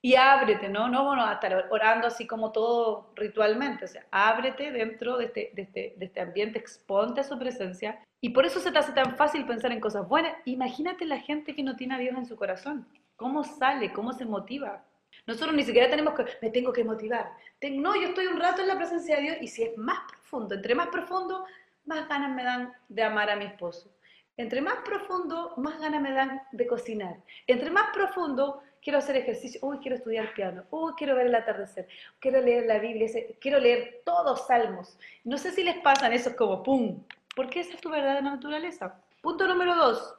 Y 0.00 0.14
ábrete, 0.14 0.70
¿no? 0.70 0.88
No 0.88 1.04
bueno, 1.04 1.26
a 1.26 1.34
estar 1.34 1.66
orando 1.70 2.06
así 2.06 2.26
como 2.26 2.52
todo 2.52 3.12
ritualmente. 3.16 3.84
O 3.84 3.88
sea, 3.88 4.06
ábrete 4.10 4.72
dentro 4.72 5.18
de 5.18 5.26
este, 5.26 5.50
de 5.52 5.62
este, 5.62 5.94
de 5.98 6.06
este 6.06 6.20
ambiente, 6.22 6.58
exponte 6.58 7.20
a 7.20 7.24
su 7.24 7.38
presencia. 7.38 8.02
Y 8.22 8.30
por 8.30 8.46
eso 8.46 8.60
se 8.60 8.72
te 8.72 8.78
hace 8.78 8.92
tan 8.92 9.16
fácil 9.16 9.44
pensar 9.44 9.72
en 9.72 9.80
cosas 9.80 10.08
buenas. 10.08 10.34
Imagínate 10.46 11.04
la 11.04 11.18
gente 11.18 11.54
que 11.54 11.62
no 11.62 11.76
tiene 11.76 11.96
a 11.96 11.98
Dios 11.98 12.16
en 12.16 12.24
su 12.24 12.36
corazón. 12.36 12.88
¿Cómo 13.16 13.44
sale? 13.44 13.92
¿Cómo 13.92 14.14
se 14.14 14.24
motiva? 14.24 14.84
Nosotros 15.26 15.54
ni 15.54 15.64
siquiera 15.64 15.88
tenemos 15.88 16.14
que, 16.14 16.26
me 16.42 16.50
tengo 16.50 16.72
que 16.72 16.84
motivar. 16.84 17.32
no, 17.62 17.96
yo 17.96 18.08
estoy 18.08 18.26
un 18.26 18.38
rato 18.38 18.60
en 18.60 18.68
la 18.68 18.76
presencia 18.76 19.16
de 19.16 19.22
Dios 19.22 19.36
y 19.40 19.48
si 19.48 19.62
es 19.62 19.78
más 19.78 20.00
profundo, 20.10 20.54
entre 20.54 20.74
más 20.74 20.88
profundo, 20.88 21.46
más 21.86 22.08
ganas 22.08 22.30
me 22.34 22.44
dan 22.44 22.72
de 22.88 23.02
amar 23.02 23.30
a 23.30 23.36
mi 23.36 23.46
esposo. 23.46 23.90
Entre 24.36 24.60
más 24.60 24.76
profundo, 24.84 25.54
más 25.56 25.78
ganas 25.80 26.02
me 26.02 26.12
dan 26.12 26.42
de 26.52 26.66
cocinar. 26.66 27.16
Entre 27.46 27.70
más 27.70 27.90
profundo, 27.94 28.62
quiero 28.82 28.98
hacer 28.98 29.16
ejercicio. 29.16 29.60
Uy, 29.62 29.78
quiero 29.78 29.96
estudiar 29.96 30.34
piano. 30.34 30.64
Uy, 30.70 30.92
quiero 30.96 31.14
ver 31.14 31.26
el 31.26 31.34
atardecer. 31.34 31.86
Quiero 32.18 32.40
leer 32.40 32.66
la 32.66 32.78
Biblia. 32.78 33.08
Quiero 33.40 33.60
leer 33.60 34.02
todos 34.04 34.46
salmos. 34.48 34.98
No 35.22 35.38
sé 35.38 35.52
si 35.52 35.62
les 35.62 35.76
pasan 35.78 36.12
esos 36.12 36.34
como 36.34 36.64
pum. 36.64 37.04
Porque 37.36 37.60
esa 37.60 37.74
es 37.74 37.80
tu 37.80 37.90
verdadera 37.90 38.22
naturaleza. 38.22 39.00
Punto 39.22 39.46
número 39.46 39.76
dos. 39.76 40.16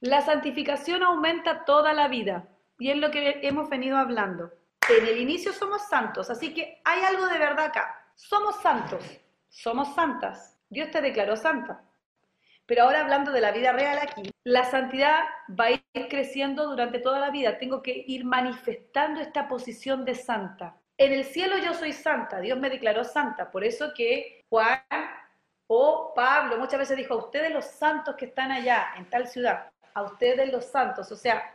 La 0.00 0.20
santificación 0.20 1.02
aumenta 1.02 1.64
toda 1.64 1.94
la 1.94 2.08
vida 2.08 2.46
y 2.78 2.90
es 2.90 2.96
lo 2.96 3.10
que 3.10 3.40
hemos 3.42 3.68
venido 3.68 3.96
hablando. 3.96 4.52
En 4.88 5.06
el 5.06 5.18
inicio 5.18 5.52
somos 5.52 5.88
santos, 5.88 6.30
así 6.30 6.52
que 6.52 6.80
hay 6.84 7.02
algo 7.02 7.26
de 7.26 7.38
verdad 7.38 7.66
acá. 7.66 8.06
Somos 8.14 8.60
santos, 8.60 9.04
somos 9.48 9.94
santas. 9.94 10.58
Dios 10.68 10.90
te 10.90 11.00
declaró 11.00 11.36
santa. 11.36 11.82
Pero 12.66 12.84
ahora 12.84 13.00
hablando 13.00 13.30
de 13.32 13.40
la 13.40 13.52
vida 13.52 13.72
real 13.72 13.98
aquí, 14.00 14.30
la 14.42 14.64
santidad 14.64 15.20
va 15.48 15.66
a 15.66 15.70
ir 15.70 16.08
creciendo 16.08 16.68
durante 16.68 16.98
toda 16.98 17.18
la 17.18 17.30
vida. 17.30 17.58
Tengo 17.58 17.82
que 17.82 18.04
ir 18.06 18.24
manifestando 18.24 19.20
esta 19.20 19.48
posición 19.48 20.04
de 20.04 20.14
santa. 20.14 20.76
En 20.96 21.12
el 21.12 21.24
cielo 21.24 21.58
yo 21.58 21.74
soy 21.74 21.92
santa, 21.92 22.38
Dios 22.38 22.58
me 22.58 22.70
declaró 22.70 23.02
santa, 23.02 23.50
por 23.50 23.64
eso 23.64 23.92
que 23.94 24.44
Juan 24.48 24.80
o 25.66 26.12
Pablo 26.14 26.56
muchas 26.56 26.78
veces 26.78 26.96
dijo, 26.96 27.14
a 27.14 27.18
ustedes 27.18 27.52
los 27.52 27.64
santos 27.64 28.14
que 28.14 28.26
están 28.26 28.52
allá, 28.52 28.92
en 28.96 29.10
tal 29.10 29.26
ciudad, 29.26 29.70
a 29.92 30.02
ustedes 30.02 30.52
los 30.52 30.66
santos, 30.66 31.10
o 31.10 31.16
sea, 31.16 31.52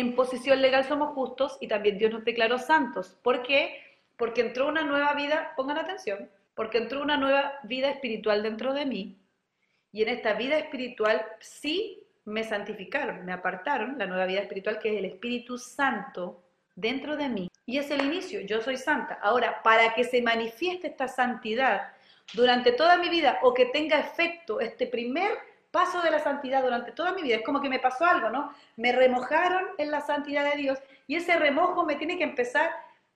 en 0.00 0.14
posición 0.14 0.62
legal 0.62 0.84
somos 0.84 1.14
justos 1.14 1.58
y 1.60 1.68
también 1.68 1.98
Dios 1.98 2.12
nos 2.12 2.24
declaró 2.24 2.58
santos. 2.58 3.16
¿Por 3.22 3.42
qué? 3.42 3.82
Porque 4.16 4.42
entró 4.42 4.68
una 4.68 4.82
nueva 4.82 5.14
vida, 5.14 5.52
pongan 5.56 5.78
atención, 5.78 6.30
porque 6.54 6.78
entró 6.78 7.02
una 7.02 7.16
nueva 7.16 7.54
vida 7.64 7.90
espiritual 7.90 8.42
dentro 8.42 8.74
de 8.74 8.86
mí. 8.86 9.18
Y 9.92 10.02
en 10.02 10.08
esta 10.08 10.34
vida 10.34 10.58
espiritual 10.58 11.24
sí 11.40 12.04
me 12.24 12.44
santificaron, 12.44 13.24
me 13.24 13.32
apartaron 13.32 13.96
la 13.98 14.06
nueva 14.06 14.26
vida 14.26 14.40
espiritual 14.40 14.78
que 14.78 14.90
es 14.92 14.98
el 14.98 15.06
Espíritu 15.06 15.56
Santo 15.56 16.42
dentro 16.74 17.16
de 17.16 17.28
mí. 17.28 17.50
Y 17.64 17.78
es 17.78 17.90
el 17.90 18.04
inicio, 18.04 18.40
yo 18.40 18.60
soy 18.60 18.76
santa. 18.76 19.18
Ahora, 19.22 19.62
para 19.62 19.94
que 19.94 20.04
se 20.04 20.22
manifieste 20.22 20.88
esta 20.88 21.08
santidad 21.08 21.92
durante 22.34 22.72
toda 22.72 22.98
mi 22.98 23.08
vida 23.08 23.38
o 23.42 23.54
que 23.54 23.66
tenga 23.66 23.98
efecto 23.98 24.60
este 24.60 24.86
primer 24.86 25.32
paso 25.78 26.02
de 26.02 26.10
la 26.10 26.18
santidad 26.18 26.64
durante 26.64 26.90
toda 26.90 27.12
mi 27.12 27.22
vida. 27.22 27.36
Es 27.36 27.44
como 27.44 27.60
que 27.60 27.68
me 27.68 27.78
pasó 27.78 28.04
algo, 28.04 28.30
¿no? 28.30 28.52
Me 28.76 28.90
remojaron 28.90 29.64
en 29.78 29.92
la 29.92 30.00
santidad 30.00 30.44
de 30.50 30.56
Dios 30.56 30.78
y 31.06 31.14
ese 31.14 31.36
remojo 31.36 31.84
me 31.84 31.94
tiene 31.94 32.18
que 32.18 32.24
empezar, 32.24 32.68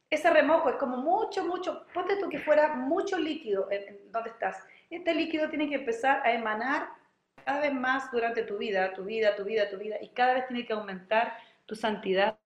ese 0.09 0.31
remojo 0.31 0.71
es 0.71 0.77
como 0.77 0.97
mucho, 0.97 1.45
mucho, 1.45 1.85
ponte 1.93 2.15
tú 2.21 2.29
que 2.29 2.39
fuera 2.39 2.75
mucho 2.75 3.19
líquido 3.19 3.69
en, 3.73 4.13
donde 4.13 4.31
estás. 4.31 4.65
Este 4.91 5.13
líquido 5.13 5.51
tiene 5.51 5.69
que 5.69 5.75
empezar 5.75 6.23
a 6.25 6.31
emanar 6.31 6.89
cada 7.45 7.63
vez 7.63 7.75
más 7.75 8.13
durante 8.13 8.45
tu 8.45 8.59
vida, 8.59 8.93
tu 8.93 9.03
vida, 9.03 9.35
tu 9.35 9.43
vida, 9.43 9.69
tu 9.69 9.79
vida, 9.79 9.97
y 10.01 10.11
cada 10.11 10.35
vez 10.35 10.47
tiene 10.47 10.65
que 10.65 10.73
aumentar 10.73 11.37
tu 11.67 11.75
santidad 11.75 12.39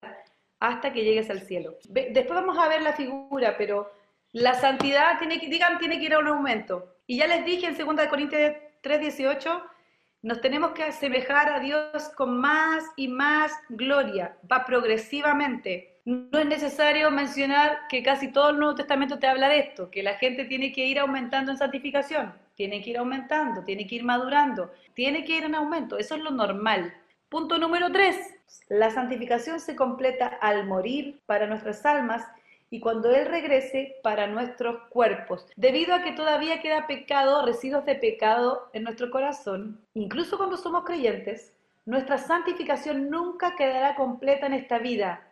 hasta 0.61 0.95
que 0.95 1.05
llegues 1.05 1.29
al 1.29 1.43
cielo. 1.43 1.77
Después 1.91 2.41
vamos 2.41 2.57
a 2.57 2.69
ver 2.69 2.81
la 2.81 2.95
figura, 2.95 3.59
pero 3.59 3.93
la 4.33 4.55
santidad 4.55 5.19
tiene 5.19 5.39
que, 5.39 5.49
digan, 5.49 5.79
tiene 5.79 5.99
que 5.99 6.07
ir 6.07 6.15
a 6.15 6.21
un 6.21 6.29
aumento. 6.29 6.97
Y 7.07 7.19
ya 7.19 7.27
les 7.27 7.45
dije 7.45 7.67
en 7.67 7.77
2 7.77 8.07
Corintios 8.07 8.55
3:18, 8.83 9.76
nos 10.27 10.41
tenemos 10.41 10.73
que 10.73 10.83
asemejar 10.83 11.49
a 11.49 11.61
Dios 11.61 12.11
con 12.17 12.37
más 12.37 12.83
y 12.97 13.07
más 13.07 13.53
gloria, 13.69 14.37
va 14.51 14.65
progresivamente. 14.65 16.01
No 16.05 16.41
es 16.41 16.47
necesario 16.47 17.13
mencionar 17.13 17.87
que 17.89 18.03
casi 18.03 18.33
todo 18.33 18.51
el 18.51 18.59
Nuevo 18.59 18.75
Testamento 18.75 19.21
te 19.21 19.29
habla 19.29 19.49
de 19.49 19.61
esto, 19.61 19.89
que 19.89 20.03
la 20.03 20.15
gente 20.15 20.45
tiene 20.47 20.73
que 20.73 20.85
ir 20.85 20.99
aumentando 20.99 21.53
en 21.53 21.59
santificación, 21.59 22.35
tiene 22.57 22.83
que 22.83 22.91
ir 22.91 22.99
aumentando, 22.99 23.63
tiene 23.63 23.87
que 23.87 23.95
ir 23.95 24.03
madurando, 24.03 24.73
tiene 24.95 25.25
que 25.25 25.37
ir 25.37 25.45
en 25.45 25.55
aumento, 25.55 25.97
eso 25.97 26.17
es 26.17 26.21
lo 26.21 26.33
normal. 26.33 26.93
Punto 27.29 27.57
número 27.59 27.93
tres, 27.93 28.17
la 28.69 28.91
santificación 28.91 29.61
se 29.61 29.77
completa 29.77 30.27
al 30.27 30.67
morir 30.67 31.21
para 31.27 31.47
nuestras 31.47 31.87
almas 31.87 32.25
y 32.71 32.81
cuando 32.81 33.11
Él 33.11 33.27
regrese 33.27 33.97
para 34.03 34.27
nuestros 34.27 34.83
cuerpos. 34.89 35.47
Debido 35.57 35.95
a 35.95 36.03
que 36.03 36.13
todavía 36.13 36.61
queda 36.61 36.87
pecado, 36.87 37.45
residuos 37.45 37.85
de 37.85 37.95
pecado 37.95 38.69
en 38.73 38.85
nuestro 38.85 39.11
corazón, 39.11 39.81
incluso 39.95 40.37
cuando 40.37 40.57
somos 40.57 40.85
creyentes, 40.85 41.53
nuestra 41.85 42.19
santificación 42.19 43.11
nunca 43.11 43.55
quedará 43.57 43.95
completa 43.95 44.47
en 44.47 44.55
esta 44.55 44.79
vida. 44.79 45.23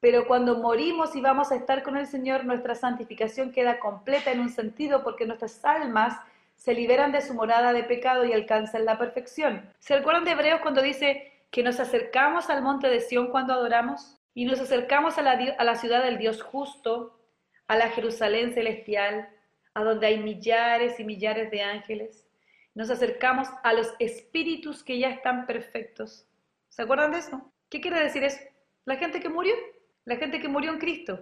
Pero 0.00 0.26
cuando 0.26 0.58
morimos 0.58 1.14
y 1.16 1.20
vamos 1.20 1.50
a 1.50 1.56
estar 1.56 1.82
con 1.82 1.96
el 1.96 2.06
Señor, 2.06 2.44
nuestra 2.44 2.74
santificación 2.74 3.52
queda 3.52 3.78
completa 3.78 4.30
en 4.30 4.40
un 4.40 4.48
sentido 4.48 5.02
porque 5.02 5.26
nuestras 5.26 5.64
almas 5.64 6.16
se 6.56 6.74
liberan 6.74 7.12
de 7.12 7.20
su 7.20 7.34
morada 7.34 7.72
de 7.72 7.84
pecado 7.84 8.24
y 8.24 8.32
alcanzan 8.32 8.84
la 8.84 8.98
perfección. 8.98 9.68
¿Se 9.78 9.94
acuerdan 9.94 10.24
de 10.24 10.32
Hebreos 10.32 10.60
cuando 10.60 10.82
dice 10.82 11.32
que 11.50 11.62
nos 11.62 11.78
acercamos 11.80 12.48
al 12.48 12.62
monte 12.62 12.88
de 12.88 13.00
Sión 13.00 13.28
cuando 13.28 13.52
adoramos? 13.52 14.17
Y 14.38 14.44
nos 14.44 14.60
acercamos 14.60 15.18
a 15.18 15.22
la, 15.22 15.74
ciudad 15.74 16.04
del 16.04 16.16
Dios 16.16 16.42
justo, 16.42 17.18
a 17.66 17.74
la 17.74 17.90
Jerusalén 17.90 18.52
celestial, 18.54 19.28
a 19.74 19.82
donde 19.82 20.06
hay 20.06 20.18
millares 20.20 21.00
y 21.00 21.04
millares 21.04 21.50
de 21.50 21.62
ángeles. 21.62 22.24
Nos 22.72 22.88
acercamos 22.88 23.48
a 23.64 23.72
los 23.72 23.92
espíritus 23.98 24.84
que 24.84 24.96
ya 24.96 25.10
están 25.10 25.44
perfectos. 25.44 26.24
¿Se 26.68 26.82
acuerdan 26.82 27.10
de 27.10 27.18
eso? 27.18 27.52
¿Qué 27.68 27.80
quiere 27.80 28.00
decir 28.00 28.22
eso? 28.22 28.38
La 28.84 28.94
gente 28.94 29.18
que 29.18 29.28
murió, 29.28 29.56
la 30.04 30.14
gente 30.14 30.38
que 30.40 30.46
murió 30.46 30.70
en 30.70 30.78
Cristo. 30.78 31.18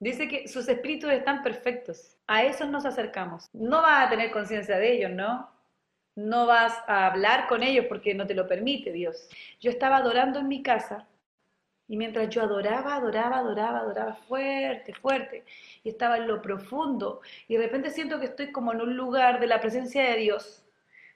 Dice 0.00 0.26
que 0.26 0.48
sus 0.48 0.66
espíritus 0.68 1.12
están 1.12 1.44
perfectos. 1.44 2.16
A 2.26 2.42
esos 2.42 2.68
nos 2.68 2.84
acercamos. 2.84 3.48
No 3.52 3.80
vas 3.80 4.08
a 4.08 4.10
tener 4.10 4.32
conciencia 4.32 4.76
de 4.76 4.92
ellos, 4.92 5.12
¿no? 5.12 5.48
No 6.16 6.46
vas 6.46 6.76
a 6.88 7.06
hablar 7.06 7.46
con 7.46 7.62
ellos 7.62 7.86
porque 7.88 8.12
no 8.12 8.26
te 8.26 8.34
lo 8.34 8.48
permite 8.48 8.90
Dios. 8.90 9.28
Yo 9.60 9.70
estaba 9.70 9.98
adorando 9.98 10.40
en 10.40 10.48
mi 10.48 10.64
casa 10.64 11.06
y 11.88 11.96
mientras 11.96 12.28
yo 12.30 12.42
adoraba, 12.42 12.96
adoraba, 12.96 13.38
adoraba, 13.38 13.78
adoraba 13.80 14.14
fuerte, 14.14 14.92
fuerte, 14.94 15.44
y 15.84 15.88
estaba 15.88 16.16
en 16.16 16.26
lo 16.26 16.42
profundo, 16.42 17.20
y 17.48 17.56
de 17.56 17.62
repente 17.62 17.90
siento 17.90 18.18
que 18.18 18.26
estoy 18.26 18.52
como 18.52 18.72
en 18.72 18.80
un 18.80 18.96
lugar 18.96 19.40
de 19.40 19.46
la 19.46 19.60
presencia 19.60 20.02
de 20.02 20.16
Dios, 20.16 20.64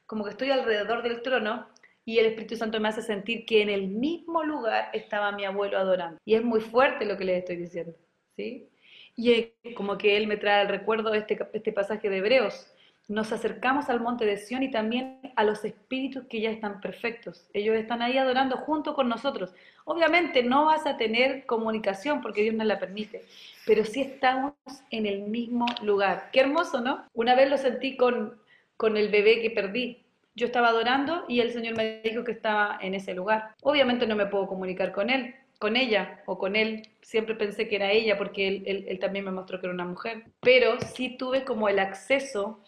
como 0.07 0.25
que 0.25 0.31
estoy 0.31 0.51
alrededor 0.51 1.03
del 1.03 1.23
trono, 1.23 1.67
y 2.05 2.19
el 2.19 2.27
Espíritu 2.27 2.57
Santo 2.57 2.81
me 2.81 2.89
hace 2.89 3.03
sentir 3.03 3.45
que 3.45 3.63
en 3.63 3.69
el 3.69 3.89
mismo 3.89 4.43
lugar 4.43 4.91
estaba 4.93 5.33
mi 5.33 5.45
abuelo 5.45 5.79
adorando. 5.79 6.19
Y 6.25 6.35
es 6.35 6.43
muy 6.43 6.61
fuerte 6.61 7.05
lo 7.05 7.17
que 7.17 7.25
les 7.25 7.39
estoy 7.39 7.57
diciendo, 7.57 7.95
¿sí? 8.37 8.69
Y 9.17 9.53
como 9.75 9.99
que 9.99 10.17
él 10.17 10.27
me 10.27 10.37
trae 10.37 10.63
el 10.63 10.69
recuerdo 10.69 11.11
de 11.11 11.19
este, 11.19 11.39
este 11.53 11.73
pasaje 11.73 12.09
de 12.09 12.19
Hebreos, 12.19 12.73
nos 13.11 13.33
acercamos 13.33 13.91
al 13.91 14.01
monte 14.01 14.25
de 14.25 14.37
Sión 14.37 14.63
y 14.63 14.71
también 14.71 15.19
a 15.35 15.43
los 15.43 15.65
espíritus 15.65 16.27
que 16.27 16.41
ya 16.41 16.51
están 16.51 16.81
perfectos. 16.81 17.51
Ellos 17.53 17.75
están 17.77 18.03
ahí 18.03 18.17
adorando 18.17 18.57
junto 18.57 18.95
con 18.95 19.09
nosotros. 19.09 19.53
Obviamente 19.91 20.45
no 20.45 20.67
vas 20.67 20.87
a 20.87 20.97
tener 20.97 21.47
comunicación 21.47 22.21
porque 22.23 22.43
Dios 22.43 22.55
no 22.55 22.63
la 22.63 22.79
permite, 22.79 23.25
pero 23.67 23.85
sí 23.85 24.03
estamos 24.03 24.53
en 24.93 25.05
el 25.05 25.23
mismo 25.23 25.67
lugar. 25.83 26.31
Qué 26.33 26.39
hermoso, 26.39 26.81
¿no? 26.81 27.07
Una 27.13 27.35
vez 27.35 27.51
lo 27.51 27.59
sentí 27.59 27.97
con, 27.97 28.41
con 28.77 28.97
el 28.97 29.09
bebé 29.09 29.43
que 29.43 29.51
perdí. 29.51 30.05
Yo 30.37 30.47
estaba 30.47 30.69
adorando 30.69 31.25
y 31.27 31.41
el 31.41 31.51
Señor 31.51 31.77
me 31.77 32.03
dijo 32.03 32.23
que 32.23 32.31
estaba 32.31 32.79
en 32.81 32.95
ese 32.95 33.15
lugar. 33.15 33.57
Obviamente 33.63 34.07
no 34.07 34.15
me 34.15 34.27
puedo 34.27 34.47
comunicar 34.47 34.93
con 34.93 35.11
él, 35.11 35.35
con 35.59 35.75
ella 35.75 36.23
o 36.25 36.39
con 36.39 36.55
él. 36.55 36.83
Siempre 37.03 37.35
pensé 37.35 37.67
que 37.67 37.75
era 37.75 37.91
ella 37.91 38.17
porque 38.17 38.47
él, 38.47 38.63
él, 38.67 38.85
él 38.87 39.01
también 39.01 39.25
me 39.25 39.33
mostró 39.33 39.59
que 39.59 39.67
era 39.67 39.75
una 39.75 39.87
mujer. 39.87 40.23
Pero 40.41 40.81
sí 40.95 41.17
tuve 41.17 41.45
como 41.45 41.69
el 41.69 41.81
acceso 41.81 42.61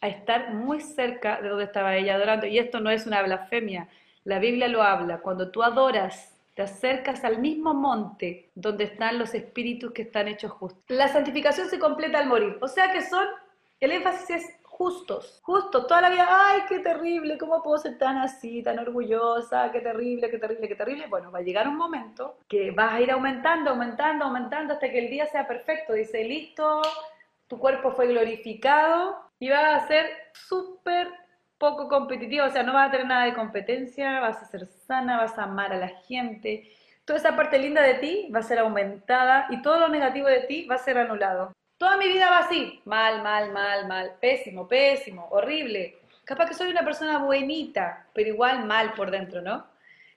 a 0.00 0.06
estar 0.06 0.54
muy 0.54 0.80
cerca 0.80 1.42
de 1.42 1.48
donde 1.48 1.64
estaba 1.64 1.96
ella 1.96 2.14
adorando. 2.14 2.46
Y 2.46 2.60
esto 2.60 2.78
no 2.78 2.90
es 2.90 3.04
una 3.04 3.20
blasfemia, 3.20 3.88
la 4.22 4.38
Biblia 4.38 4.68
lo 4.68 4.84
habla. 4.84 5.18
Cuando 5.18 5.50
tú 5.50 5.64
adoras, 5.64 6.31
te 6.54 6.62
acercas 6.62 7.24
al 7.24 7.38
mismo 7.38 7.74
monte 7.74 8.50
donde 8.54 8.84
están 8.84 9.18
los 9.18 9.34
espíritus 9.34 9.92
que 9.92 10.02
están 10.02 10.28
hechos 10.28 10.52
justos. 10.52 10.82
La 10.88 11.08
santificación 11.08 11.68
se 11.68 11.78
completa 11.78 12.18
al 12.18 12.28
morir. 12.28 12.58
O 12.60 12.68
sea 12.68 12.92
que 12.92 13.02
son, 13.02 13.26
el 13.80 13.92
énfasis 13.92 14.30
es 14.30 14.62
justos, 14.64 15.40
justos, 15.42 15.86
toda 15.86 16.00
la 16.00 16.10
vida, 16.10 16.26
ay, 16.28 16.62
qué 16.68 16.80
terrible, 16.80 17.38
¿cómo 17.38 17.62
puedo 17.62 17.78
ser 17.78 17.98
tan 17.98 18.16
así, 18.16 18.62
tan 18.62 18.78
orgullosa? 18.78 19.70
Qué 19.70 19.80
terrible, 19.80 20.30
qué 20.30 20.38
terrible, 20.38 20.66
qué 20.66 20.74
terrible. 20.74 21.06
Bueno, 21.08 21.30
va 21.30 21.38
a 21.38 21.42
llegar 21.42 21.68
un 21.68 21.76
momento 21.76 22.38
que 22.48 22.70
vas 22.70 22.94
a 22.94 23.00
ir 23.00 23.10
aumentando, 23.10 23.70
aumentando, 23.70 24.24
aumentando 24.24 24.74
hasta 24.74 24.90
que 24.90 24.98
el 24.98 25.10
día 25.10 25.26
sea 25.26 25.46
perfecto. 25.46 25.92
Dice, 25.92 26.24
listo, 26.24 26.82
tu 27.46 27.58
cuerpo 27.58 27.92
fue 27.92 28.08
glorificado 28.08 29.30
y 29.38 29.50
vas 29.50 29.84
a 29.84 29.86
ser 29.86 30.06
súper 30.32 31.08
poco 31.62 31.86
competitivo, 31.86 32.44
o 32.44 32.50
sea, 32.50 32.64
no 32.64 32.72
vas 32.72 32.88
a 32.88 32.90
tener 32.90 33.06
nada 33.06 33.24
de 33.24 33.34
competencia, 33.34 34.18
vas 34.18 34.42
a 34.42 34.46
ser 34.46 34.66
sana, 34.66 35.18
vas 35.18 35.38
a 35.38 35.44
amar 35.44 35.72
a 35.72 35.76
la 35.76 35.90
gente. 36.08 36.68
Toda 37.04 37.20
esa 37.20 37.36
parte 37.36 37.56
linda 37.56 37.80
de 37.82 37.94
ti 37.94 38.28
va 38.34 38.40
a 38.40 38.42
ser 38.42 38.58
aumentada 38.58 39.46
y 39.48 39.62
todo 39.62 39.78
lo 39.78 39.88
negativo 39.88 40.26
de 40.26 40.40
ti 40.40 40.66
va 40.66 40.74
a 40.74 40.78
ser 40.78 40.98
anulado. 40.98 41.52
Toda 41.78 41.96
mi 41.96 42.08
vida 42.08 42.30
va 42.30 42.38
así, 42.38 42.80
mal, 42.84 43.22
mal, 43.22 43.52
mal, 43.52 43.86
mal, 43.86 44.16
pésimo, 44.20 44.66
pésimo, 44.66 45.28
horrible. 45.30 45.98
Capaz 46.24 46.48
que 46.48 46.54
soy 46.54 46.68
una 46.68 46.82
persona 46.82 47.18
buenita, 47.18 48.08
pero 48.12 48.30
igual 48.30 48.64
mal 48.64 48.94
por 48.94 49.12
dentro, 49.12 49.40
¿no? 49.40 49.64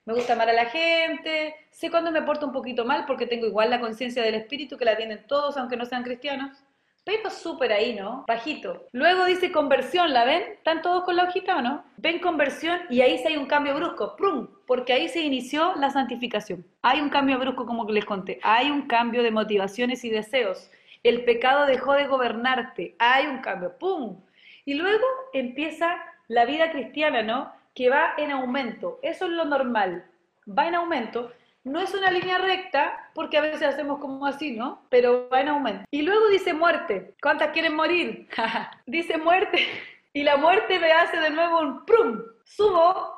Me 0.04 0.14
gusta 0.14 0.32
amar 0.32 0.50
a 0.50 0.52
la 0.52 0.66
gente, 0.66 1.54
sé 1.70 1.92
cuando 1.92 2.10
me 2.10 2.22
porto 2.22 2.46
un 2.46 2.52
poquito 2.52 2.84
mal 2.84 3.04
porque 3.06 3.28
tengo 3.28 3.46
igual 3.46 3.70
la 3.70 3.78
conciencia 3.78 4.20
del 4.20 4.34
espíritu 4.34 4.76
que 4.76 4.84
la 4.84 4.96
tienen 4.96 5.24
todos, 5.28 5.56
aunque 5.56 5.76
no 5.76 5.86
sean 5.86 6.02
cristianos. 6.02 6.64
Pero 7.06 7.30
súper 7.30 7.72
ahí, 7.72 7.94
¿no? 7.94 8.24
Bajito. 8.26 8.88
Luego 8.90 9.26
dice 9.26 9.52
conversión, 9.52 10.12
¿la 10.12 10.24
ven? 10.24 10.42
¿Están 10.54 10.82
todos 10.82 11.04
con 11.04 11.14
la 11.14 11.22
hojita 11.22 11.58
o 11.58 11.62
no? 11.62 11.84
Ven 11.98 12.18
conversión 12.18 12.80
y 12.90 13.00
ahí 13.00 13.16
sí 13.18 13.28
hay 13.28 13.36
un 13.36 13.46
cambio 13.46 13.76
brusco, 13.76 14.16
¡prum! 14.16 14.48
Porque 14.66 14.92
ahí 14.92 15.08
se 15.08 15.20
inició 15.20 15.76
la 15.76 15.90
santificación. 15.90 16.66
Hay 16.82 17.00
un 17.00 17.08
cambio 17.08 17.38
brusco, 17.38 17.64
como 17.64 17.88
les 17.88 18.04
conté. 18.04 18.40
Hay 18.42 18.72
un 18.72 18.88
cambio 18.88 19.22
de 19.22 19.30
motivaciones 19.30 20.04
y 20.04 20.10
deseos. 20.10 20.68
El 21.04 21.24
pecado 21.24 21.66
dejó 21.66 21.92
de 21.92 22.08
gobernarte. 22.08 22.96
Hay 22.98 23.28
un 23.28 23.38
cambio, 23.38 23.78
¡pum! 23.78 24.20
Y 24.64 24.74
luego 24.74 25.04
empieza 25.32 26.02
la 26.26 26.44
vida 26.44 26.72
cristiana, 26.72 27.22
¿no? 27.22 27.52
Que 27.76 27.88
va 27.88 28.14
en 28.18 28.32
aumento. 28.32 28.98
Eso 29.02 29.26
es 29.26 29.30
lo 29.30 29.44
normal. 29.44 30.04
Va 30.46 30.66
en 30.66 30.74
aumento 30.74 31.30
no 31.66 31.80
es 31.80 31.92
una 31.94 32.12
línea 32.12 32.38
recta, 32.38 33.10
porque 33.12 33.38
a 33.38 33.40
veces 33.40 33.62
hacemos 33.62 33.98
como 33.98 34.24
así, 34.24 34.52
¿no? 34.52 34.86
Pero 34.88 35.28
va 35.28 35.40
en 35.40 35.48
aumento. 35.48 35.84
Y 35.90 36.02
luego 36.02 36.28
dice 36.28 36.54
muerte. 36.54 37.16
¿Cuántas 37.20 37.50
quieren 37.50 37.74
morir? 37.74 38.28
dice 38.86 39.18
muerte. 39.18 39.66
Y 40.12 40.22
la 40.22 40.36
muerte 40.36 40.78
me 40.78 40.92
hace 40.92 41.18
de 41.18 41.30
nuevo 41.30 41.58
un 41.58 41.84
prum. 41.84 42.22
Subo, 42.44 43.12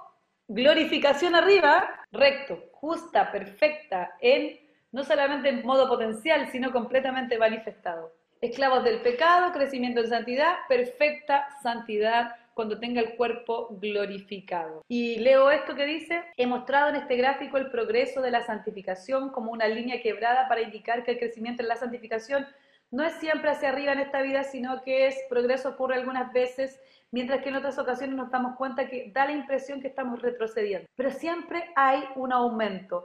glorificación 0.49 1.35
arriba, 1.35 2.07
recto, 2.11 2.59
justa, 2.73 3.31
perfecta, 3.31 4.15
en 4.21 4.59
no 4.93 5.05
solamente 5.05 5.51
en 5.51 5.67
modo 5.67 5.87
potencial, 5.87 6.51
sino 6.51 6.73
completamente 6.73 7.37
manifestado. 7.37 8.15
Esclavos 8.41 8.83
del 8.83 9.03
pecado, 9.03 9.53
crecimiento 9.53 10.01
en 10.01 10.09
santidad, 10.09 10.55
perfecta 10.69 11.49
santidad 11.63 12.35
cuando 12.59 12.81
tenga 12.81 13.01
el 13.01 13.15
cuerpo 13.15 13.69
glorificado. 13.81 14.83
Y 14.89 15.21
leo 15.21 15.49
esto 15.49 15.77
que 15.77 15.87
dice, 15.87 16.25
he 16.37 16.45
mostrado 16.45 16.89
en 16.89 16.97
este 16.97 17.15
gráfico 17.15 17.57
el 17.57 17.71
progreso 17.71 18.21
de 18.21 18.33
la 18.33 18.43
santificación 18.43 19.31
como 19.31 19.53
una 19.53 19.69
línea 19.69 20.03
quebrada 20.03 20.49
para 20.49 20.63
indicar 20.63 21.05
que 21.05 21.13
el 21.13 21.19
crecimiento 21.21 21.63
en 21.63 21.69
la 21.69 21.77
santificación 21.77 22.49
no 22.91 23.05
es 23.05 23.13
siempre 23.21 23.53
hacia 23.53 23.69
arriba 23.69 23.93
en 23.93 24.01
esta 24.01 24.23
vida, 24.23 24.43
sino 24.43 24.83
que 24.83 25.07
es 25.07 25.17
progreso 25.29 25.69
ocurre 25.69 25.95
algunas 25.95 26.33
veces, 26.33 26.81
mientras 27.13 27.43
que 27.43 27.51
en 27.51 27.55
otras 27.55 27.79
ocasiones 27.79 28.17
nos 28.17 28.29
damos 28.33 28.57
cuenta 28.57 28.89
que 28.89 29.13
da 29.15 29.27
la 29.27 29.35
impresión 29.35 29.81
que 29.81 29.87
estamos 29.87 30.21
retrocediendo. 30.21 30.89
Pero 30.97 31.13
siempre 31.13 31.71
hay 31.77 32.03
un 32.17 32.33
aumento. 32.33 33.05